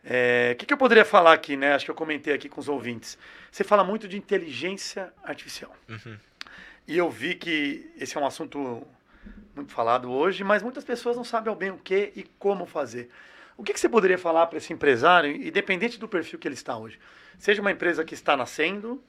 [0.04, 1.74] É, o que, que, eu poderia falar aqui, né?
[1.76, 3.18] Acho que eu comentei aqui com os ouvintes.
[3.52, 5.76] Você fala muito de inteligência artificial.
[5.88, 6.18] Uhum.
[6.88, 8.86] E eu vi que esse é um assunto
[9.56, 13.12] muito falado hoje, mas muitas pessoas não sabem ao bem o que e como fazer.
[13.58, 16.78] O que, que você poderia falar para esse empresário, independente do perfil que ele está
[16.78, 17.00] hoje?
[17.38, 19.04] Seja uma empresa que está nascendo,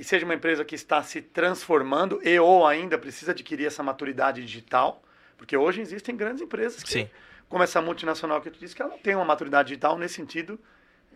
[0.00, 4.40] e seja uma empresa que está se transformando e ou ainda precisa adquirir essa maturidade
[4.40, 5.02] digital,
[5.36, 7.10] porque hoje existem grandes empresas que, Sim.
[7.50, 10.58] como essa multinacional que tu disse, que ela não tem uma maturidade digital nesse sentido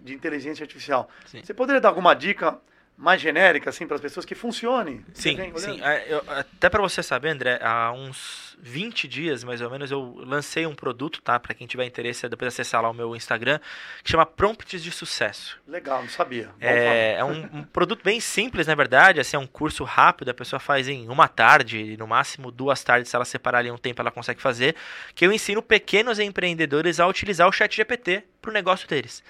[0.02, 1.08] de inteligência artificial.
[1.24, 1.42] Sim.
[1.42, 2.60] Você poderia dar alguma dica
[2.96, 5.04] mais genérica assim para as pessoas que funcione?
[5.12, 5.80] Sim, sim.
[5.82, 10.14] É, eu, até para você saber, André, há uns 20 dias mais ou menos eu
[10.18, 11.38] lancei um produto, tá?
[11.40, 13.58] Para quem tiver interesse, depois acessar lá o meu Instagram,
[14.02, 15.60] que chama Prompts de Sucesso.
[15.66, 16.50] Legal, não sabia.
[16.60, 19.20] É, é um, um, produto bem simples, na verdade.
[19.20, 23.10] Assim, é um curso rápido, a pessoa faz em uma tarde, no máximo duas tardes,
[23.10, 24.76] se ela separar ali um tempo, ela consegue fazer.
[25.14, 29.22] Que eu ensino pequenos empreendedores a utilizar o Chat GPT para o negócio deles.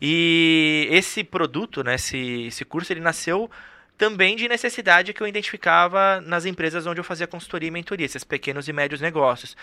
[0.00, 3.50] E esse produto, né, esse, esse curso, ele nasceu
[3.96, 8.24] também de necessidade que eu identificava nas empresas onde eu fazia consultoria e mentoria, esses
[8.24, 9.56] pequenos e médios negócios.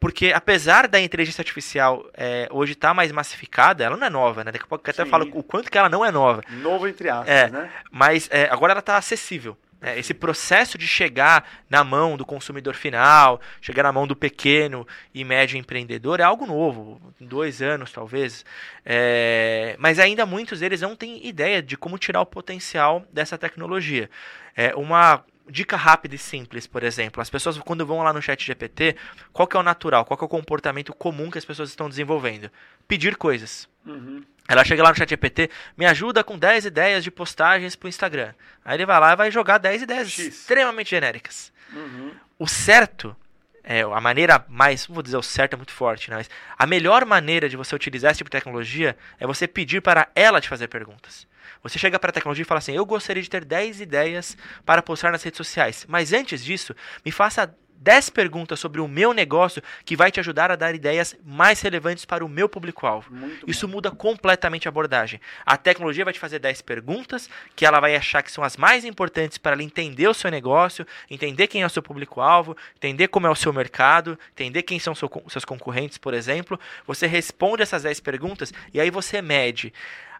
[0.00, 4.42] Porque apesar da inteligência artificial é, hoje estar tá mais massificada, ela não é nova,
[4.42, 4.50] né?
[4.50, 6.42] Daqui a pouco eu até falo o quanto que ela não é nova.
[6.48, 7.70] Novo entre aspas, é, né?
[7.90, 9.58] Mas é, agora ela está acessível.
[9.80, 9.98] Né?
[9.98, 15.24] Esse processo de chegar na mão do consumidor final, chegar na mão do pequeno e
[15.24, 18.44] médio empreendedor é algo novo, dois anos talvez.
[18.84, 24.10] É, mas ainda muitos deles não têm ideia de como tirar o potencial dessa tecnologia.
[24.56, 27.20] É, uma dica rápida e simples, por exemplo.
[27.20, 28.96] As pessoas, quando vão lá no chat GPT,
[29.32, 31.88] qual que é o natural, qual que é o comportamento comum que as pessoas estão
[31.88, 32.50] desenvolvendo?
[32.86, 33.68] Pedir coisas.
[33.84, 34.22] Uhum.
[34.50, 35.48] Ela chega lá no chat GPT,
[35.78, 38.34] me ajuda com 10 ideias de postagens para o Instagram.
[38.64, 40.26] Aí ele vai lá e vai jogar 10 ideias X.
[40.26, 41.52] extremamente genéricas.
[41.72, 42.10] Uhum.
[42.36, 43.16] O certo
[43.62, 46.16] é, a maneira mais, vou dizer o certo é muito forte, né?
[46.16, 46.28] mas
[46.58, 50.40] a melhor maneira de você utilizar esse tipo de tecnologia é você pedir para ela
[50.40, 51.28] te fazer perguntas.
[51.62, 54.82] Você chega para a tecnologia e fala assim: Eu gostaria de ter 10 ideias para
[54.82, 56.74] postar nas redes sociais, mas antes disso,
[57.04, 61.16] me faça 10 perguntas sobre o meu negócio que vai te ajudar a dar ideias
[61.24, 63.10] mais relevantes para o meu público-alvo.
[63.46, 63.74] Isso bom.
[63.74, 65.18] muda completamente a abordagem.
[65.46, 68.84] A tecnologia vai te fazer 10 perguntas que ela vai achar que são as mais
[68.84, 73.26] importantes para ela entender o seu negócio, entender quem é o seu público-alvo, entender como
[73.26, 76.60] é o seu mercado, entender quem são seus concorrentes, por exemplo.
[76.86, 79.72] Você responde essas 10 perguntas e aí você mede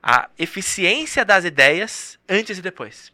[0.03, 3.13] a eficiência das ideias antes e depois.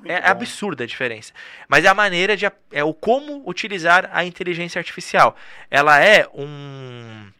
[0.00, 0.26] Muito é bom.
[0.28, 1.32] absurda a diferença.
[1.68, 2.50] Mas é a maneira de.
[2.72, 5.36] É o como utilizar a inteligência artificial.
[5.70, 7.30] Ela é um.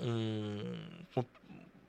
[0.00, 0.93] um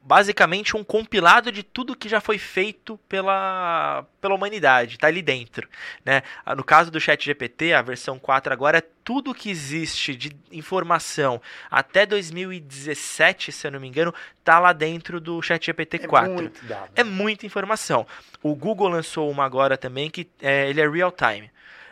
[0.05, 5.67] basicamente um compilado de tudo que já foi feito pela, pela humanidade, está ali dentro.
[6.05, 6.21] Né?
[6.55, 11.41] No caso do Chat GPT, a versão 4 agora é tudo que existe de informação
[11.71, 16.31] até 2017, se eu não me engano, está lá dentro do Chat GPT 4.
[16.31, 16.91] É, muito dado.
[16.95, 18.05] é muita informação.
[18.43, 21.49] O Google lançou uma agora também que é, ele é real time.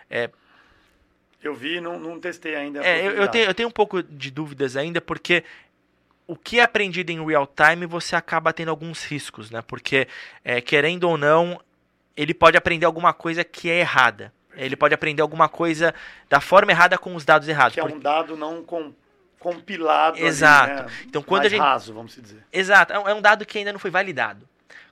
[0.07, 0.29] É,
[1.41, 2.81] eu vi, não, não testei ainda.
[2.85, 5.43] É, eu, eu, tenho, eu tenho um pouco de dúvidas ainda, porque
[6.27, 9.61] o que é aprendido em real time você acaba tendo alguns riscos, né?
[9.61, 10.07] Porque,
[10.43, 11.59] é, querendo ou não,
[12.15, 14.33] ele pode aprender alguma coisa que é errada.
[14.55, 15.93] Ele pode aprender alguma coisa
[16.29, 17.73] da forma errada com os dados errados.
[17.73, 18.93] Que é um dado não com,
[19.39, 20.17] compilado.
[20.19, 20.71] Exato.
[20.71, 20.87] Ali, né?
[21.05, 21.65] Então, quando Mais a gente...
[21.65, 22.45] raso, vamos dizer.
[22.51, 22.93] Exato.
[22.93, 24.47] É um é dado que ainda não foi validado.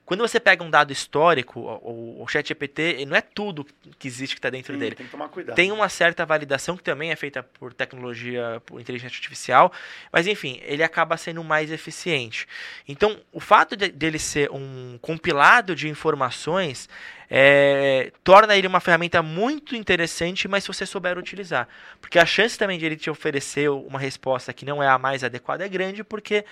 [0.05, 3.65] Quando você pega um dado histórico, o, o ChatGPT não é tudo
[3.97, 4.95] que existe que está dentro Sim, dele.
[4.95, 5.55] Tem que tomar cuidado.
[5.55, 9.71] Tem uma certa validação que também é feita por tecnologia, por inteligência artificial,
[10.11, 12.47] mas enfim, ele acaba sendo mais eficiente.
[12.87, 16.89] Então, o fato de, dele ser um compilado de informações
[17.29, 21.69] é, torna ele uma ferramenta muito interessante, mas se você souber utilizar.
[22.01, 25.23] Porque a chance também de ele te oferecer uma resposta que não é a mais
[25.23, 26.43] adequada é grande, porque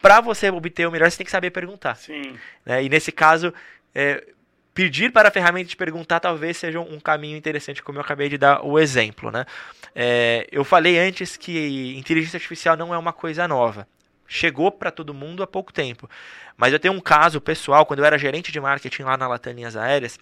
[0.00, 1.96] para você obter o melhor, você tem que saber perguntar.
[1.96, 2.36] Sim.
[2.64, 2.84] Né?
[2.84, 3.52] E nesse caso,
[3.94, 4.24] é,
[4.72, 8.38] pedir para a ferramenta te perguntar talvez seja um caminho interessante, como eu acabei de
[8.38, 9.30] dar o exemplo.
[9.30, 9.44] Né?
[9.94, 13.88] É, eu falei antes que inteligência artificial não é uma coisa nova.
[14.26, 16.08] Chegou para todo mundo há pouco tempo.
[16.56, 19.52] Mas eu tenho um caso pessoal, quando eu era gerente de marketing lá na Latam
[19.52, 20.18] Linhas Aéreas,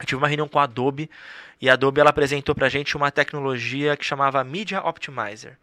[0.00, 1.10] eu tive uma reunião com a Adobe,
[1.60, 5.58] e a Adobe ela apresentou para a gente uma tecnologia que chamava Media Optimizer.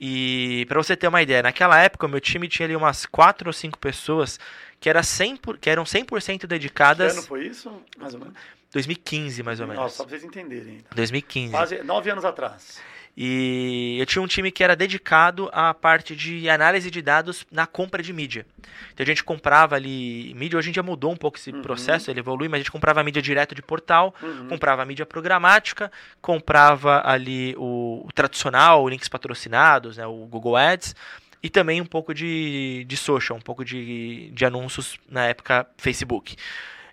[0.00, 3.48] E para você ter uma ideia, naquela época o meu time tinha ali umas 4
[3.48, 4.38] ou 5 pessoas
[4.78, 7.12] que, era 100 por, que eram 100% dedicadas.
[7.12, 8.34] Que ano foi isso, mais ou menos?
[8.72, 9.82] 2015, mais ou menos.
[9.82, 10.76] Nossa, só pra vocês entenderem.
[10.76, 10.90] Então.
[10.94, 11.50] 2015.
[11.50, 12.78] Quase 9 anos atrás.
[13.16, 17.66] E eu tinha um time que era dedicado à parte de análise de dados na
[17.66, 18.44] compra de mídia.
[18.92, 21.62] Então a gente comprava ali mídia, hoje em dia mudou um pouco esse uhum.
[21.62, 24.48] processo, ele evolui, mas a gente comprava mídia direto de portal, uhum.
[24.48, 25.90] comprava mídia programática,
[26.20, 30.94] comprava ali o, o tradicional, links patrocinados, né, o Google Ads,
[31.42, 36.36] e também um pouco de, de social, um pouco de, de anúncios na época Facebook.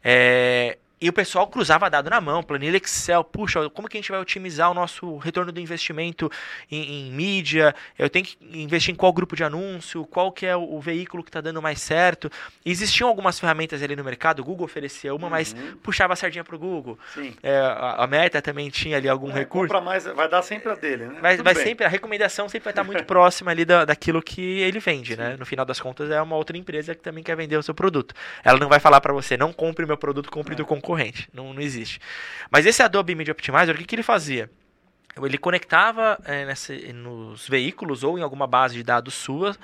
[0.01, 3.25] É, e o pessoal cruzava dado na mão, planilha Excel.
[3.25, 6.31] Puxa, como que a gente vai otimizar o nosso retorno do investimento
[6.71, 7.75] em, em mídia?
[7.99, 10.05] Eu tenho que investir em qual grupo de anúncio?
[10.05, 12.31] Qual que é o, o veículo que está dando mais certo?
[12.63, 14.39] E existiam algumas ferramentas ali no mercado.
[14.39, 15.31] O Google oferecia uma, uhum.
[15.31, 16.97] mas puxava a sardinha para o Google.
[17.43, 19.73] É, a, a, Meta também tinha ali algum é, recurso.
[19.81, 21.19] mais, vai dar sempre a dele, né?
[21.19, 24.79] Vai, vai sempre, a recomendação sempre vai estar muito próxima ali da, daquilo que ele
[24.79, 25.35] vende, né?
[25.37, 28.15] No final das contas, é uma outra empresa que também quer vender o seu produto.
[28.41, 30.55] Ela não vai falar para você, não compre meu produto, compre é.
[30.55, 31.27] do concorrente concorrente.
[31.33, 31.99] Não, não existe.
[32.49, 34.49] Mas esse Adobe Media Optimizer, o que, que ele fazia?
[35.15, 36.43] Ele conectava é,
[36.91, 39.55] nos veículos ou em alguma base de dados sua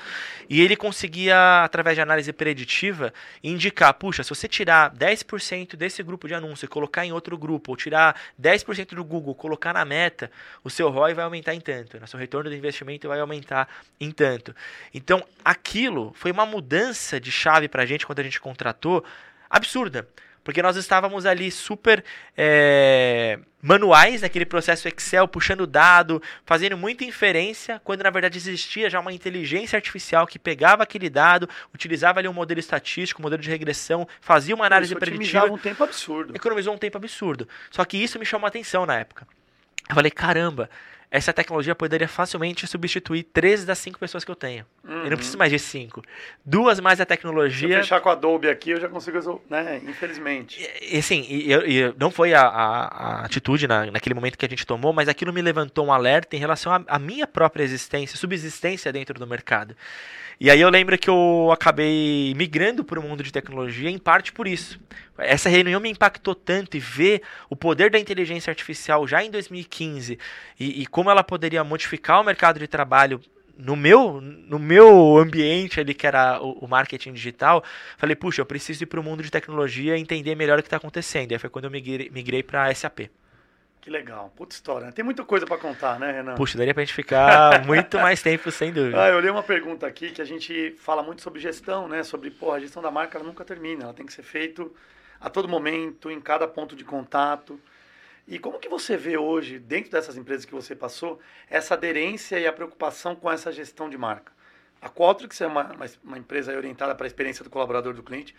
[0.48, 3.12] e ele conseguia, através de análise preditiva,
[3.44, 7.72] indicar: puxa, se você tirar 10% desse grupo de anúncio e colocar em outro grupo,
[7.72, 10.30] ou tirar 10% do Google, colocar na meta,
[10.64, 12.06] o seu ROI vai aumentar em tanto, o né?
[12.06, 13.68] seu retorno do investimento vai aumentar
[14.00, 14.56] em tanto.
[14.94, 19.04] Então, aquilo foi uma mudança de chave para a gente quando a gente contratou
[19.50, 20.08] absurda.
[20.44, 22.04] Porque nós estávamos ali super
[22.36, 29.00] é, manuais naquele processo Excel, puxando dado, fazendo muita inferência, quando na verdade existia já
[29.00, 33.50] uma inteligência artificial que pegava aquele dado, utilizava ali um modelo estatístico, um modelo de
[33.50, 35.46] regressão, fazia uma análise Isso preditiva.
[35.46, 36.36] um tempo absurdo.
[36.36, 37.48] Economizou um tempo absurdo.
[37.70, 39.28] Só que isso me chamou a atenção na época.
[39.90, 40.70] Eu falei, caramba,
[41.12, 44.64] essa tecnologia poderia facilmente substituir três das cinco pessoas que eu tenho.
[44.84, 45.04] Uhum.
[45.04, 46.04] Eu não preciso mais de cinco.
[46.46, 47.68] Duas mais a tecnologia.
[47.68, 49.82] Se eu fechar com a Adobe aqui, eu já consigo, né?
[49.88, 50.62] Infelizmente.
[50.82, 54.46] E, e assim, e, e, não foi a, a, a atitude na, naquele momento que
[54.46, 58.16] a gente tomou, mas aquilo me levantou um alerta em relação à minha própria existência,
[58.16, 59.76] subsistência dentro do mercado.
[60.40, 64.32] E aí eu lembro que eu acabei migrando para o mundo de tecnologia, em parte
[64.32, 64.80] por isso.
[65.18, 70.18] Essa reunião me impactou tanto e ver o poder da inteligência artificial já em 2015
[70.58, 73.22] e, e como ela poderia modificar o mercado de trabalho
[73.58, 77.64] no meu, no meu ambiente ali, que era o, o marketing digital,
[77.98, 80.68] falei, puxa, eu preciso ir para o mundo de tecnologia e entender melhor o que
[80.68, 81.32] está acontecendo.
[81.32, 83.10] E aí foi quando eu migrei, migrei para a SAP.
[83.80, 84.88] Que legal, puta história.
[84.88, 84.92] Né?
[84.92, 86.36] Tem muita coisa para contar, né, Renan?
[86.36, 89.02] Puxa, daria pra gente ficar muito mais tempo, sem dúvida.
[89.02, 92.04] Ah, eu li uma pergunta aqui que a gente fala muito sobre gestão, né?
[92.04, 94.68] Sobre, pô, a gestão da marca ela nunca termina, ela tem que ser feita
[95.22, 97.58] a todo momento, em cada ponto de contato.
[98.30, 101.20] E como que você vê hoje, dentro dessas empresas que você passou,
[101.50, 104.32] essa aderência e a preocupação com essa gestão de marca?
[104.80, 108.36] A Qualtrics é uma, uma, empresa orientada para a experiência do colaborador do cliente,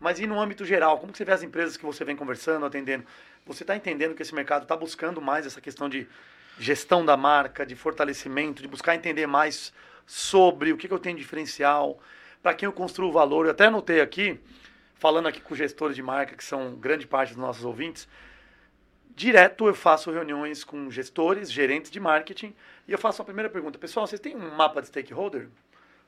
[0.00, 2.66] mas e no âmbito geral, como que você vê as empresas que você vem conversando,
[2.66, 3.04] atendendo?
[3.46, 6.08] Você está entendendo que esse mercado está buscando mais essa questão de
[6.58, 9.72] gestão da marca, de fortalecimento, de buscar entender mais
[10.04, 12.00] sobre o que, que eu tenho de diferencial,
[12.42, 13.46] para quem eu construo valor.
[13.46, 14.40] Eu até anotei aqui,
[14.96, 18.08] falando aqui com gestores de marca, que são grande parte dos nossos ouvintes,
[19.18, 22.54] direto eu faço reuniões com gestores, gerentes de marketing,
[22.86, 23.78] e eu faço a primeira pergunta.
[23.78, 25.48] Pessoal, vocês têm um mapa de stakeholder?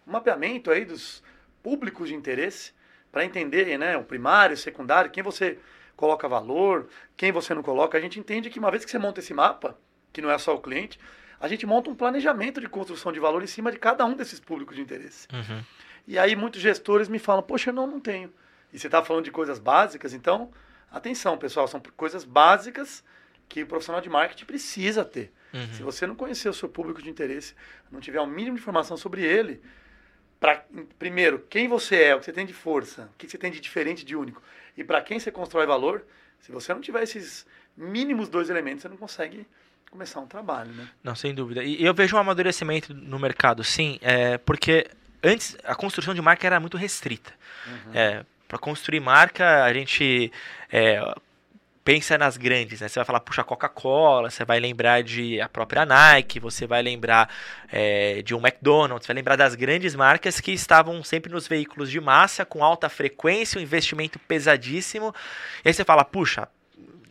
[0.07, 1.23] Um mapeamento aí dos
[1.63, 2.73] públicos de interesse?
[3.11, 5.59] para entender né, o primário, o secundário, quem você
[5.97, 7.99] coloca valor, quem você não coloca.
[7.99, 9.77] A gente entende que uma vez que você monta esse mapa,
[10.13, 10.99] que não é só o cliente,
[11.39, 14.41] a gente monta um planejamento de construção de valor em cima de cada um desses
[14.41, 15.27] públicos de interesse.
[15.33, 15.63] Uhum.
[16.07, 18.33] E aí muitos gestores me falam, poxa, não, não tenho.
[18.73, 20.51] E você está falando de coisas básicas, então,
[20.91, 23.05] atenção, pessoal, são coisas básicas
[23.49, 25.33] que o profissional de marketing precisa ter.
[25.53, 25.73] Uhum.
[25.73, 27.55] Se você não conhecer o seu público de interesse,
[27.91, 29.61] não tiver o mínimo de informação sobre ele,
[30.39, 30.65] para
[30.99, 33.61] primeiro, quem você é, o que você tem de força, o que você tem de
[33.61, 34.43] diferente, de único,
[34.77, 36.05] e para quem você constrói valor,
[36.39, 39.47] se você não tiver esses mínimos dois elementos, você não consegue
[39.91, 40.89] começar um trabalho, né?
[41.03, 41.63] Não, sem dúvida.
[41.65, 44.87] E eu vejo um amadurecimento no mercado, sim, é, porque
[45.23, 47.33] antes a construção de marca era muito restrita.
[47.67, 47.93] Uhum.
[47.95, 50.33] É, para construir marca, a gente
[50.73, 51.01] é,
[51.85, 52.89] pensa nas grandes, né?
[52.89, 57.33] Você vai falar, puxa, Coca-Cola, você vai lembrar de a própria Nike, você vai lembrar
[57.71, 62.01] é, de um McDonald's, vai lembrar das grandes marcas que estavam sempre nos veículos de
[62.01, 65.15] massa, com alta frequência, um investimento pesadíssimo.
[65.65, 66.49] E aí você fala, puxa,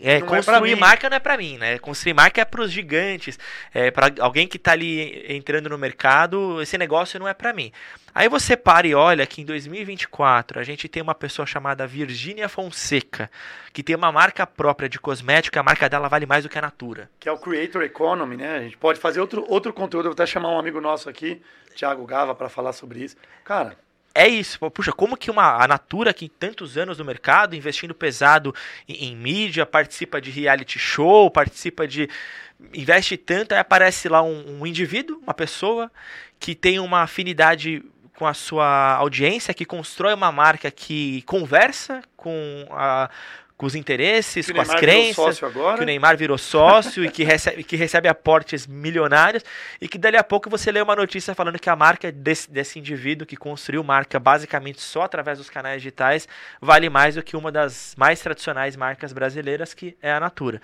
[0.02, 1.78] é, não é construir é marca não é para mim, né?
[1.80, 3.38] Construir marca é para os gigantes,
[3.74, 6.62] é para alguém que está ali entrando no mercado.
[6.62, 7.72] Esse negócio não é para mim.
[8.14, 12.50] Aí você para e olha que em 2024 a gente tem uma pessoa chamada Virginia
[12.50, 13.30] Fonseca,
[13.72, 16.62] que tem uma marca própria de cosmética, a marca dela vale mais do que a
[16.62, 17.10] Natura.
[17.20, 18.58] Que é o Creator Economy, né?
[18.58, 21.42] A gente pode fazer outro, outro conteúdo, eu vou até chamar um amigo nosso aqui,
[21.76, 23.16] Thiago Gava, para falar sobre isso.
[23.44, 23.78] Cara,
[24.14, 24.60] é isso.
[24.72, 28.54] Puxa, como que uma, a Natura, que tantos anos no mercado, investindo pesado
[28.88, 32.10] em, em, mídia, participa de reality show, participa de.
[32.74, 35.92] investe tanto, aí aparece lá um, um indivíduo, uma pessoa,
[36.40, 37.84] que tem uma afinidade
[38.16, 43.10] com a sua audiência, que constrói uma marca que conversa com a
[43.60, 47.76] com os interesses, com as crenças, que o Neymar virou sócio e que recebe, que
[47.76, 49.44] recebe aportes milionários
[49.82, 52.80] e que dali a pouco você lê uma notícia falando que a marca desse, desse
[52.80, 56.26] indivíduo que construiu marca basicamente só através dos canais digitais
[56.62, 60.62] vale mais do que uma das mais tradicionais marcas brasileiras que é a Natura.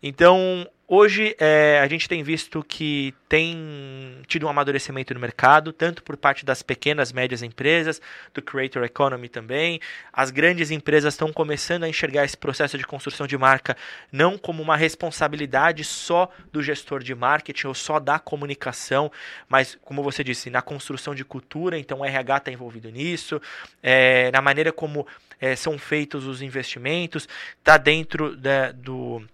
[0.00, 6.00] Então, Hoje é, a gente tem visto que tem tido um amadurecimento no mercado, tanto
[6.00, 8.00] por parte das pequenas, médias empresas,
[8.32, 9.80] do creator economy também.
[10.12, 13.76] As grandes empresas estão começando a enxergar esse processo de construção de marca
[14.12, 19.10] não como uma responsabilidade só do gestor de marketing ou só da comunicação,
[19.48, 21.76] mas, como você disse, na construção de cultura.
[21.76, 23.42] Então, o RH está envolvido nisso,
[23.82, 25.04] é, na maneira como
[25.40, 27.28] é, são feitos os investimentos,
[27.58, 29.26] está dentro da, do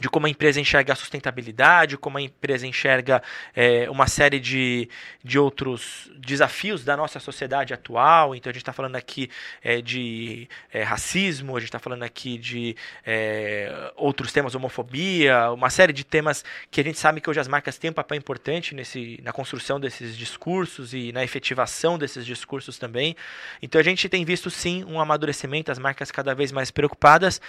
[0.00, 3.22] de como a empresa enxerga a sustentabilidade, como a empresa enxerga
[3.54, 4.88] é, uma série de,
[5.22, 8.34] de outros desafios da nossa sociedade atual.
[8.34, 9.30] Então, a gente está falando aqui
[9.62, 12.74] é, de é, racismo, a gente está falando aqui de
[13.04, 17.48] é, outros temas, homofobia, uma série de temas que a gente sabe que hoje as
[17.48, 22.78] marcas têm um papel importante nesse, na construção desses discursos e na efetivação desses discursos
[22.78, 23.14] também.
[23.60, 27.40] Então, a gente tem visto, sim, um amadurecimento, as marcas cada vez mais preocupadas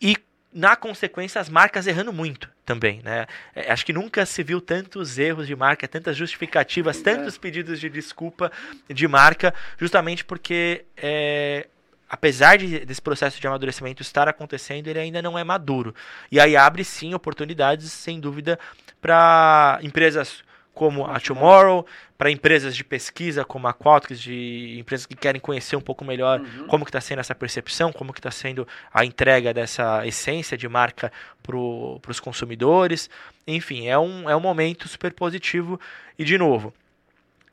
[0.00, 0.16] e
[0.52, 3.26] na consequência, as marcas errando muito também, né?
[3.54, 7.02] É, acho que nunca se viu tantos erros de marca, tantas justificativas, é.
[7.02, 8.50] tantos pedidos de desculpa
[8.88, 11.68] de marca, justamente porque é,
[12.08, 15.94] apesar de, desse processo de amadurecimento estar acontecendo, ele ainda não é maduro.
[16.32, 18.58] E aí abre sim oportunidades, sem dúvida,
[19.00, 20.42] para empresas
[20.78, 21.84] como a Tomorrow,
[22.16, 26.40] para empresas de pesquisa como a Qualtrics, de empresas que querem conhecer um pouco melhor
[26.40, 26.68] uhum.
[26.68, 30.68] como que está sendo essa percepção, como que está sendo a entrega dessa essência de
[30.68, 31.10] marca
[31.42, 33.10] para os consumidores.
[33.44, 35.80] Enfim, é um, é um momento super positivo.
[36.16, 36.72] E, de novo,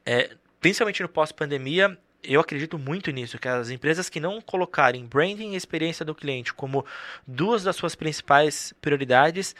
[0.06, 0.30] é,
[0.62, 5.56] principalmente no pós-pandemia, eu acredito muito nisso, que as empresas que não colocarem branding e
[5.56, 6.86] experiência do cliente como
[7.26, 9.56] duas das suas principais prioridades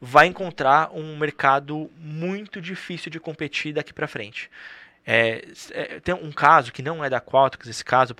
[0.00, 4.50] vai encontrar um mercado muito difícil de competir daqui para frente.
[5.06, 8.14] É, é, tem um caso que não é da Qualtrics, esse caso,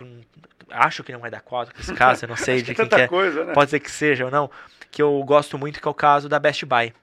[0.71, 3.09] acho que não é da Qualtrics, esse caso, eu não sei de quem que é,
[3.09, 3.53] coisa, né?
[3.53, 4.51] pode ser que seja ou não,
[4.91, 6.95] que eu gosto muito, que é o caso da Best Buy.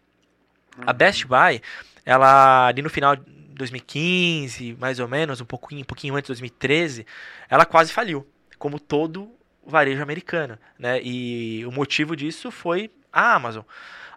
[0.77, 0.83] Uhum.
[0.87, 1.61] A Best Buy,
[2.05, 3.23] ela ali no final de
[3.55, 7.05] 2015, mais ou menos, um pouquinho, um pouquinho antes de 2013,
[7.49, 8.25] ela quase faliu,
[8.57, 9.29] como todo
[9.65, 10.99] varejo americano, né?
[11.03, 13.63] E o motivo disso foi a Amazon.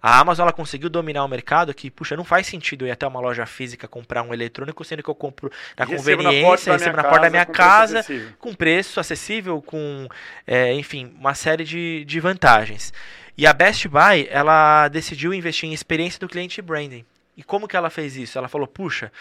[0.01, 3.07] A Amazon ela conseguiu dominar o mercado que, puxa, não faz sentido eu ir até
[3.07, 7.21] uma loja física comprar um eletrônico, sendo que eu compro na conveniência, recebo na porta
[7.21, 8.05] da minha casa,
[8.39, 10.09] com preço acessível, com,
[10.47, 12.93] é, enfim, uma série de, de vantagens.
[13.39, 17.05] E a Best Buy, ela decidiu investir em experiência do cliente e branding.
[17.37, 18.39] E como que ela fez isso?
[18.39, 19.13] Ela falou, puxa,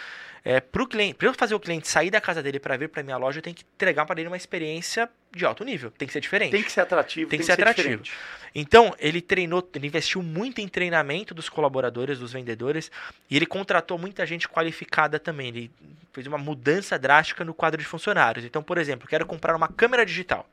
[0.42, 3.38] é, para eu fazer o cliente sair da casa dele para vir para minha loja,
[3.38, 5.90] eu tenho que entregar para ele uma experiência de alto nível.
[5.90, 6.52] Tem que ser diferente.
[6.52, 7.28] Tem que ser atrativo.
[7.28, 8.02] Tem, tem que ser, ser atrativo.
[8.02, 8.12] Diferente.
[8.54, 12.90] Então, ele treinou, ele investiu muito em treinamento dos colaboradores, dos vendedores,
[13.28, 15.48] e ele contratou muita gente qualificada também.
[15.48, 15.70] Ele
[16.14, 18.46] fez uma mudança drástica no quadro de funcionários.
[18.46, 20.48] Então, por exemplo, quero comprar uma câmera digital.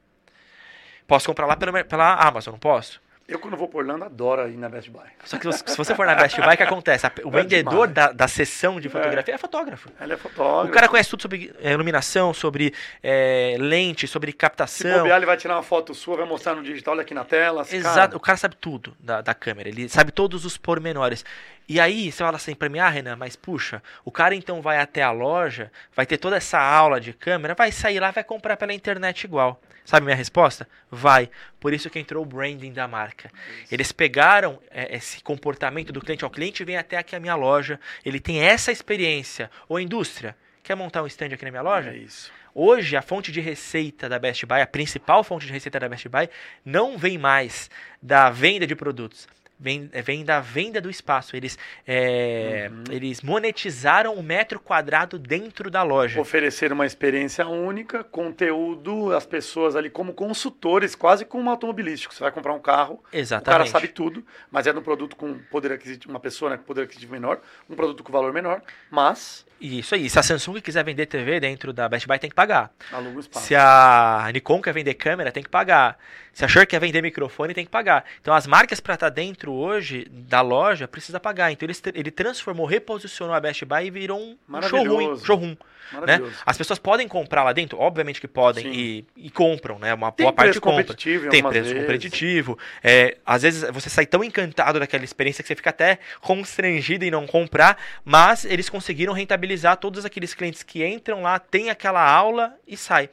[1.08, 3.02] Posso comprar lá pela, pela Amazon, não posso?
[3.26, 5.08] Eu, quando vou por Orlando, adoro ir na Best Buy.
[5.24, 7.08] Só que se você for na Best Buy, o que acontece?
[7.24, 9.36] O é vendedor da, da sessão de fotografia é.
[9.36, 9.38] é.
[9.38, 9.90] fotógrafo.
[10.02, 10.70] Ele é fotógrafo.
[10.70, 14.92] O cara conhece tudo sobre é, iluminação, sobre é, lente, sobre captação.
[14.92, 17.24] Se bobear, ele vai tirar uma foto sua, vai mostrar no digital, olha aqui na
[17.24, 17.62] tela.
[17.62, 17.96] Exato.
[17.96, 18.18] Cara...
[18.18, 19.70] O cara sabe tudo da, da câmera.
[19.70, 21.24] Ele sabe todos os pormenores.
[21.68, 24.80] E aí, você fala assim pra mim, ah, Renan, mas puxa, o cara então vai
[24.80, 28.58] até a loja, vai ter toda essa aula de câmera, vai sair lá, vai comprar
[28.58, 29.62] pela internet igual.
[29.86, 30.68] Sabe minha resposta?
[30.90, 31.30] Vai.
[31.60, 33.32] Por isso que entrou o branding da marca.
[33.64, 33.74] Isso.
[33.74, 36.24] Eles pegaram é, esse comportamento do cliente.
[36.24, 39.52] Ó, o cliente vem até aqui a minha loja, ele tem essa experiência.
[39.68, 41.92] Ou indústria, quer montar um stand aqui na minha loja?
[41.92, 42.32] É isso.
[42.56, 46.08] Hoje, a fonte de receita da Best Buy, a principal fonte de receita da Best
[46.08, 46.30] Buy,
[46.64, 47.70] não vem mais
[48.02, 49.28] da venda de produtos
[49.60, 51.36] vem, é, vem da venda do espaço.
[51.36, 52.84] Eles, é, uhum.
[52.90, 56.20] eles monetizaram o metro quadrado dentro da loja.
[56.20, 62.14] Oferecer uma experiência única, conteúdo, as pessoas ali como consultores, quase como automobilístico.
[62.14, 63.50] Você vai comprar um carro, Exatamente.
[63.50, 66.64] o cara sabe tudo, mas é um produto com poder aquisitivo, uma pessoa né, com
[66.64, 70.10] poder aquisitivo menor, um produto com valor menor, mas isso aí.
[70.10, 72.72] Se a Samsung quiser vender TV dentro da Best Buy, tem que pagar.
[72.92, 73.46] Aluga espaço.
[73.46, 75.98] Se a Nikon quer vender câmera, tem que pagar.
[76.34, 78.04] Se a Shure quer vender microfone, tem que pagar.
[78.20, 79.14] Então, as marcas para estar tá
[79.54, 81.52] hoje da loja precisa pagar.
[81.52, 84.38] Então, ele, ele transformou, reposicionou a Best Buy e virou um
[84.70, 85.18] showroom.
[85.18, 85.56] showroom
[86.02, 86.22] né?
[86.46, 89.94] As pessoas podem comprar lá dentro, obviamente que podem e, e, compram, né?
[89.94, 90.96] Uma Tem boa parte compra.
[91.30, 91.82] Tem preço vezes.
[91.82, 92.58] competitivo.
[92.84, 97.12] É, às vezes você sai tão encantado daquela experiência que você fica até constrangido em
[97.12, 102.56] não comprar, mas eles conseguiram rentabilizar todos aqueles clientes que entram lá, tem aquela aula
[102.68, 103.10] e sai.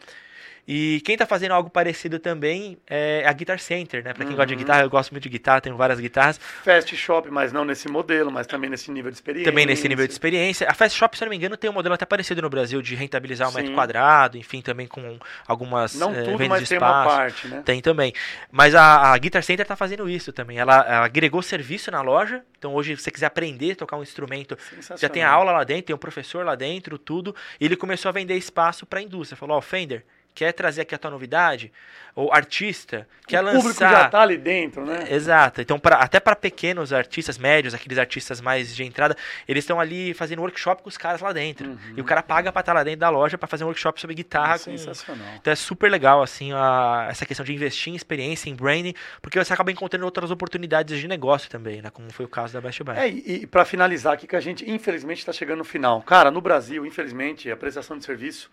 [0.73, 4.15] E quem está fazendo algo parecido também é a Guitar Center, né?
[4.15, 4.37] Para quem uhum.
[4.37, 6.39] gosta de guitarra, eu gosto muito de guitarra, tenho várias guitarras.
[6.39, 9.51] Fast Shop, mas não nesse modelo, mas também nesse nível de experiência.
[9.51, 10.71] Também nesse nível de experiência.
[10.71, 12.95] A Fast Shop, se não me engano, tem um modelo até parecido no Brasil de
[12.95, 17.05] rentabilizar o um metro quadrado, enfim, também com algumas Não é, tudo, mas tem uma
[17.05, 17.63] parte, né?
[17.65, 18.13] Tem também.
[18.53, 20.59] Mas a, a Guitar Center está fazendo isso também.
[20.59, 24.05] Ela, ela, agregou serviço na loja, então hoje se você quiser aprender a tocar um
[24.05, 24.57] instrumento,
[24.97, 27.35] já tem a aula lá dentro, tem um professor lá dentro, tudo.
[27.59, 29.37] E ele começou a vender espaço para a indústria.
[29.37, 30.05] Falou, ó, oh, Fender
[30.41, 31.71] quer trazer aqui a tua novidade,
[32.15, 33.59] ou artista, quer o lançar.
[33.59, 35.07] público já tá ali dentro, né?
[35.11, 35.61] Exato.
[35.61, 39.15] Então, pra, até para pequenos artistas médios, aqueles artistas mais de entrada,
[39.47, 41.69] eles estão ali fazendo workshop com os caras lá dentro.
[41.69, 41.95] Uhum.
[41.95, 44.17] E o cara paga pra estar lá dentro da loja para fazer um workshop sobre
[44.17, 44.59] guitarra.
[44.59, 44.77] Com...
[44.77, 45.27] Sensacional.
[45.39, 49.39] Então é super legal, assim, a, essa questão de investir em experiência, em branding, porque
[49.39, 51.91] você acaba encontrando outras oportunidades de negócio também, né?
[51.91, 52.97] Como foi o caso da Best Buy.
[52.97, 56.01] É, e, e para finalizar aqui, que a gente, infelizmente, está chegando no final.
[56.01, 58.51] Cara, no Brasil, infelizmente, a prestação de serviço,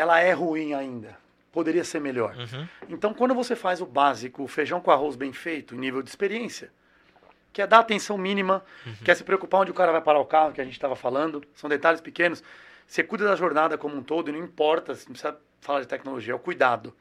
[0.00, 1.16] ela é ruim ainda.
[1.52, 2.34] Poderia ser melhor.
[2.36, 2.68] Uhum.
[2.88, 6.08] Então, quando você faz o básico, o feijão com arroz bem feito, em nível de
[6.08, 6.70] experiência,
[7.52, 8.64] que é dar atenção mínima,
[9.04, 11.42] quer se preocupar onde o cara vai parar o carro, que a gente estava falando,
[11.54, 12.42] são detalhes pequenos.
[12.86, 16.32] Você cuida da jornada como um todo, e não importa, não precisa falar de tecnologia,
[16.32, 16.94] é o cuidado.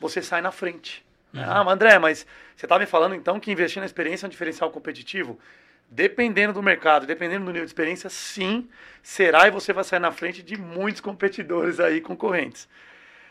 [0.00, 1.04] Você sai na frente.
[1.32, 1.44] né?
[1.46, 2.26] Ah, mas André, mas
[2.56, 5.38] você estava me falando então que investir na experiência é um diferencial competitivo?
[5.90, 8.68] Dependendo do mercado, dependendo do nível de experiência, sim,
[9.02, 12.68] será e você vai sair na frente de muitos competidores aí, concorrentes.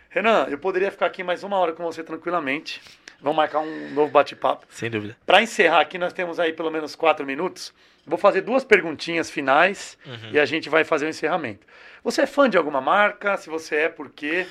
[0.09, 2.81] Renan, eu poderia ficar aqui mais uma hora com você tranquilamente.
[3.19, 4.65] Vamos marcar um novo bate-papo.
[4.69, 5.17] Sem dúvida.
[5.25, 7.73] Para encerrar aqui, nós temos aí pelo menos quatro minutos.
[8.05, 9.97] Vou fazer duas perguntinhas finais
[10.31, 11.65] e a gente vai fazer o encerramento.
[12.03, 13.37] Você é fã de alguma marca?
[13.37, 14.45] Se você é, por quê?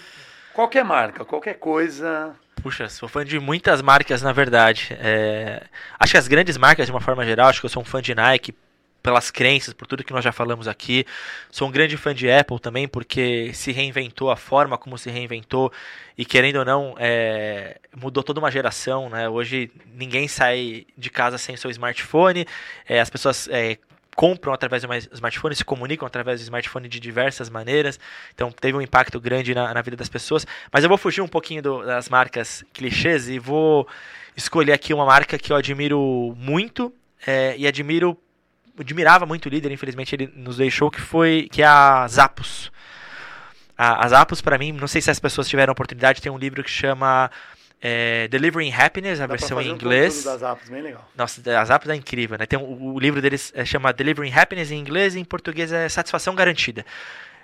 [0.54, 2.34] Qualquer marca, qualquer coisa.
[2.62, 4.96] Puxa, sou fã de muitas marcas, na verdade.
[5.00, 5.64] É,
[5.98, 8.00] Acho que as grandes marcas, de uma forma geral, acho que eu sou um fã
[8.00, 8.54] de Nike
[9.02, 11.04] pelas crenças, por tudo que nós já falamos aqui.
[11.50, 15.72] Sou um grande fã de Apple também, porque se reinventou a forma como se reinventou
[16.16, 19.10] e, querendo ou não, é, mudou toda uma geração.
[19.10, 19.28] Né?
[19.28, 22.46] Hoje ninguém sai de casa sem seu smartphone,
[22.88, 23.76] é, as pessoas é,
[24.22, 27.98] compram através do smartphone, se comunicam através do smartphone de diversas maneiras.
[28.32, 30.46] Então teve um impacto grande na, na vida das pessoas.
[30.70, 33.84] Mas eu vou fugir um pouquinho do, das marcas clichês e vou
[34.36, 36.94] escolher aqui uma marca que eu admiro muito
[37.26, 38.16] é, e admiro
[38.78, 42.70] admirava muito o líder, infelizmente ele nos deixou, que foi que é a Zappos.
[43.76, 46.62] A, a Zappos, para mim, não sei se as pessoas tiveram oportunidade, tem um livro
[46.62, 47.28] que chama
[47.82, 50.14] é, Delivering Happiness, a Dá versão em um inglês.
[50.18, 51.10] conteúdo das apps, bem legal.
[51.16, 52.46] Nossa, a Zappos é incrível, né?
[52.46, 55.88] Tem um- o livro deles é, chama Delivering Happiness em inglês e em português é
[55.88, 56.86] Satisfação Garantida.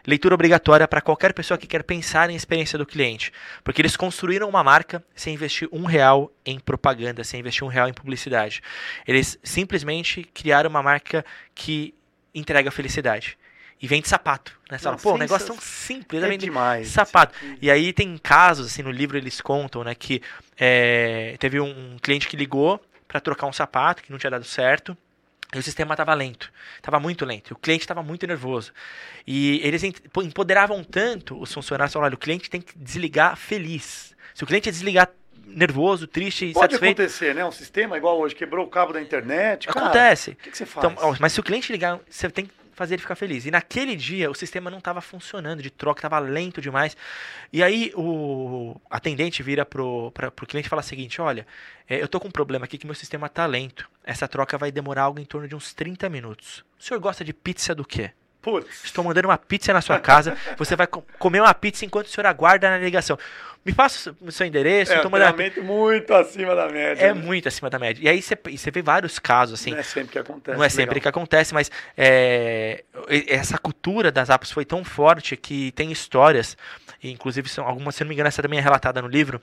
[0.07, 3.30] Leitura obrigatória para qualquer pessoa que quer pensar em experiência do cliente.
[3.64, 7.89] Porque eles construíram uma marca sem investir um real em propaganda, sem investir um real
[7.89, 8.62] em publicidade.
[9.07, 11.24] Eles simplesmente criaram uma marca
[11.55, 11.95] que
[12.34, 13.36] entrega felicidade.
[13.80, 14.58] E vende sapato.
[14.70, 14.76] Né?
[14.78, 16.22] Você fala, Pô, um sensa- negócio tão simples.
[16.22, 16.88] É vende demais.
[16.88, 17.34] sapato.
[17.62, 20.20] E aí tem casos, assim, no livro eles contam, né, que
[20.58, 24.44] é, teve um, um cliente que ligou para trocar um sapato que não tinha dado
[24.44, 24.96] certo.
[25.54, 27.50] E o sistema estava lento, estava muito lento.
[27.50, 28.70] E o cliente estava muito nervoso.
[29.26, 34.14] E eles empoderavam tanto os funcionários, falaram, olha, o cliente tem que desligar feliz.
[34.34, 35.08] Se o cliente desligar
[35.46, 37.44] nervoso, triste Pode satisfeito, acontecer, né?
[37.46, 39.66] Um sistema igual hoje, quebrou o cabo da internet.
[39.68, 40.32] cara, acontece.
[40.32, 40.84] O que, que você faz?
[40.92, 43.44] Então, mas se o cliente ligar, você tem que fazer ele ficar feliz.
[43.44, 46.96] E naquele dia o sistema não estava funcionando de troca, estava lento demais.
[47.52, 51.46] E aí o atendente vira pro, pro cliente e fala o seguinte: olha,
[51.88, 53.90] é, eu tô com um problema aqui que meu sistema está lento.
[54.04, 56.64] Essa troca vai demorar algo em torno de uns 30 minutos.
[56.78, 58.12] O senhor gosta de pizza do quê?
[58.51, 58.84] Putz.
[58.84, 60.36] Estou mandando uma pizza na sua casa.
[60.57, 63.18] Você vai co- comer uma pizza enquanto o senhor aguarda na ligação.
[63.64, 64.92] Me passa o seu endereço.
[64.92, 67.03] É, treinamento muito acima da média.
[67.05, 67.20] é né?
[67.20, 68.03] muito acima da média.
[68.03, 69.72] E aí você, vê vários casos assim.
[69.72, 70.57] Não é sempre que acontece.
[70.57, 72.84] Não é sempre que acontece, mas é,
[73.26, 76.57] essa cultura das apps foi tão forte que tem histórias,
[77.03, 79.40] inclusive são algumas, se não me engano, essa também é relatada no livro,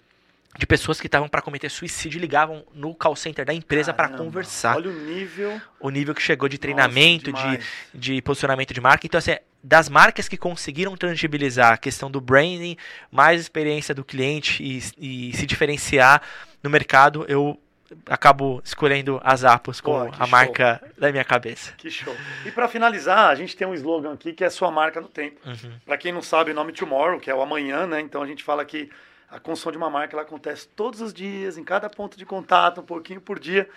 [0.57, 4.09] de pessoas que estavam para cometer suicídio e ligavam no call center da empresa para
[4.09, 4.77] conversar.
[4.77, 5.61] Olha o nível.
[5.79, 7.57] O nível que chegou de treinamento, Nossa,
[7.93, 9.05] de, de posicionamento de marca.
[9.05, 12.77] Então, assim, das marcas que conseguiram tangibilizar a questão do branding,
[13.11, 16.21] mais experiência do cliente e, e se diferenciar
[16.63, 17.59] no mercado, eu
[18.07, 20.27] acabo escolhendo as Apos como Pô, a show.
[20.27, 21.73] marca da minha cabeça.
[21.77, 22.15] Que show.
[22.45, 25.39] E para finalizar, a gente tem um slogan aqui que é sua marca no tempo.
[25.45, 25.73] Uhum.
[25.85, 28.01] Para quem não sabe, o nome Tomorrow, que é o amanhã, né?
[28.01, 28.89] Então a gente fala que
[29.29, 32.81] a construção de uma marca ela acontece todos os dias, em cada ponto de contato,
[32.81, 33.69] um pouquinho por dia.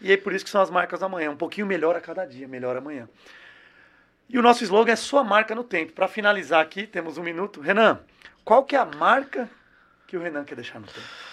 [0.00, 1.30] E é por isso que são as marcas do amanhã.
[1.30, 3.08] Um pouquinho melhor a cada dia, melhor amanhã.
[4.28, 5.92] E o nosso slogan é sua marca no tempo.
[5.92, 7.60] Para finalizar aqui, temos um minuto.
[7.60, 8.00] Renan,
[8.44, 9.48] qual que é a marca
[10.06, 11.29] que o Renan quer deixar no tempo?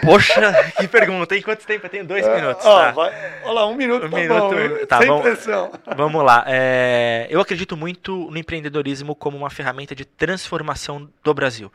[0.00, 1.42] Poxa, que pergunta, hein?
[1.42, 1.86] Quanto tempo?
[1.86, 2.64] Eu tenho dois minutos.
[2.64, 2.90] Ó, tá.
[2.92, 5.22] vai, olha lá, um minuto Um tá minuto, bom, tá Sem bom.
[5.22, 5.72] pressão.
[5.96, 6.44] Vamos lá.
[6.46, 11.72] é, eu acredito muito no empreendedorismo como uma ferramenta de transformação do Brasil.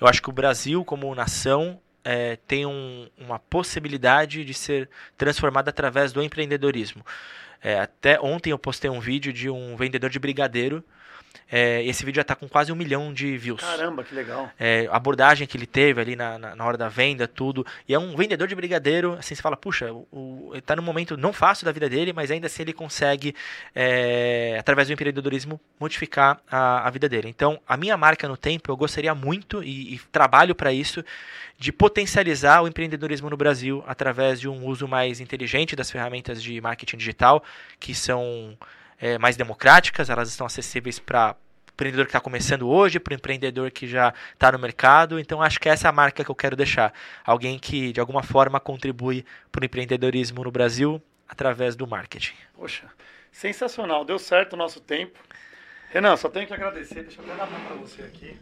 [0.00, 5.68] Eu acho que o Brasil, como nação, é, tem um- uma possibilidade de ser transformado
[5.68, 7.04] através do empreendedorismo.
[7.62, 10.82] É, até ontem eu postei um vídeo de um vendedor de brigadeiro
[11.50, 13.60] É, esse vídeo já está com quase um milhão de views.
[13.60, 14.50] Caramba, que legal.
[14.58, 17.66] É, a abordagem que ele teve ali na, na, na, hora da venda, tudo.
[17.88, 20.82] E é um vendedor de brigadeiro, assim, você fala, puxa, o, o, ele está num
[20.82, 23.34] momento não fácil da vida dele, mas ainda assim ele consegue,
[23.74, 27.28] é, através do empreendedorismo, modificar a, a, vida dele.
[27.28, 31.02] Então, a minha marca no tempo, eu gostaria muito, e, e trabalho para isso,
[31.58, 36.60] de potencializar o empreendedorismo no Brasil através de um uso mais inteligente das ferramentas de
[36.60, 37.42] marketing digital,
[37.80, 38.56] que são
[39.00, 43.14] é, mais democráticas, elas estão acessíveis para o empreendedor que está começando hoje, para o
[43.14, 45.18] empreendedor que já está no mercado.
[45.18, 46.92] Então, acho que essa é a marca que eu quero deixar.
[47.24, 52.34] Alguém que, de alguma forma, contribui para o empreendedorismo no Brasil através do marketing.
[52.54, 52.90] Poxa,
[53.30, 54.04] sensacional.
[54.04, 55.18] Deu certo o nosso tempo.
[55.90, 57.02] Renan, só tenho que agradecer.
[57.02, 58.38] Deixa eu até dar para você aqui.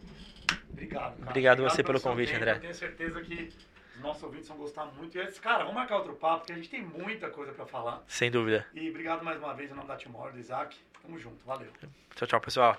[0.70, 1.16] Obrigado.
[1.16, 1.30] Cara.
[1.30, 2.42] Obrigado, Obrigado você pelo convite, tempo.
[2.42, 2.57] André.
[2.57, 3.52] Eu tenho certeza que
[3.97, 5.16] os nossos ouvintes vão gostar muito.
[5.16, 7.64] E é eu cara, vamos marcar outro papo, porque a gente tem muita coisa para
[7.66, 8.05] falar.
[8.07, 8.66] Sem dúvida.
[8.74, 10.76] E obrigado mais uma vez em nome da Timor, do Isaac.
[11.03, 11.72] Tamo junto, valeu.
[12.14, 12.76] Tchau, tchau, pessoal.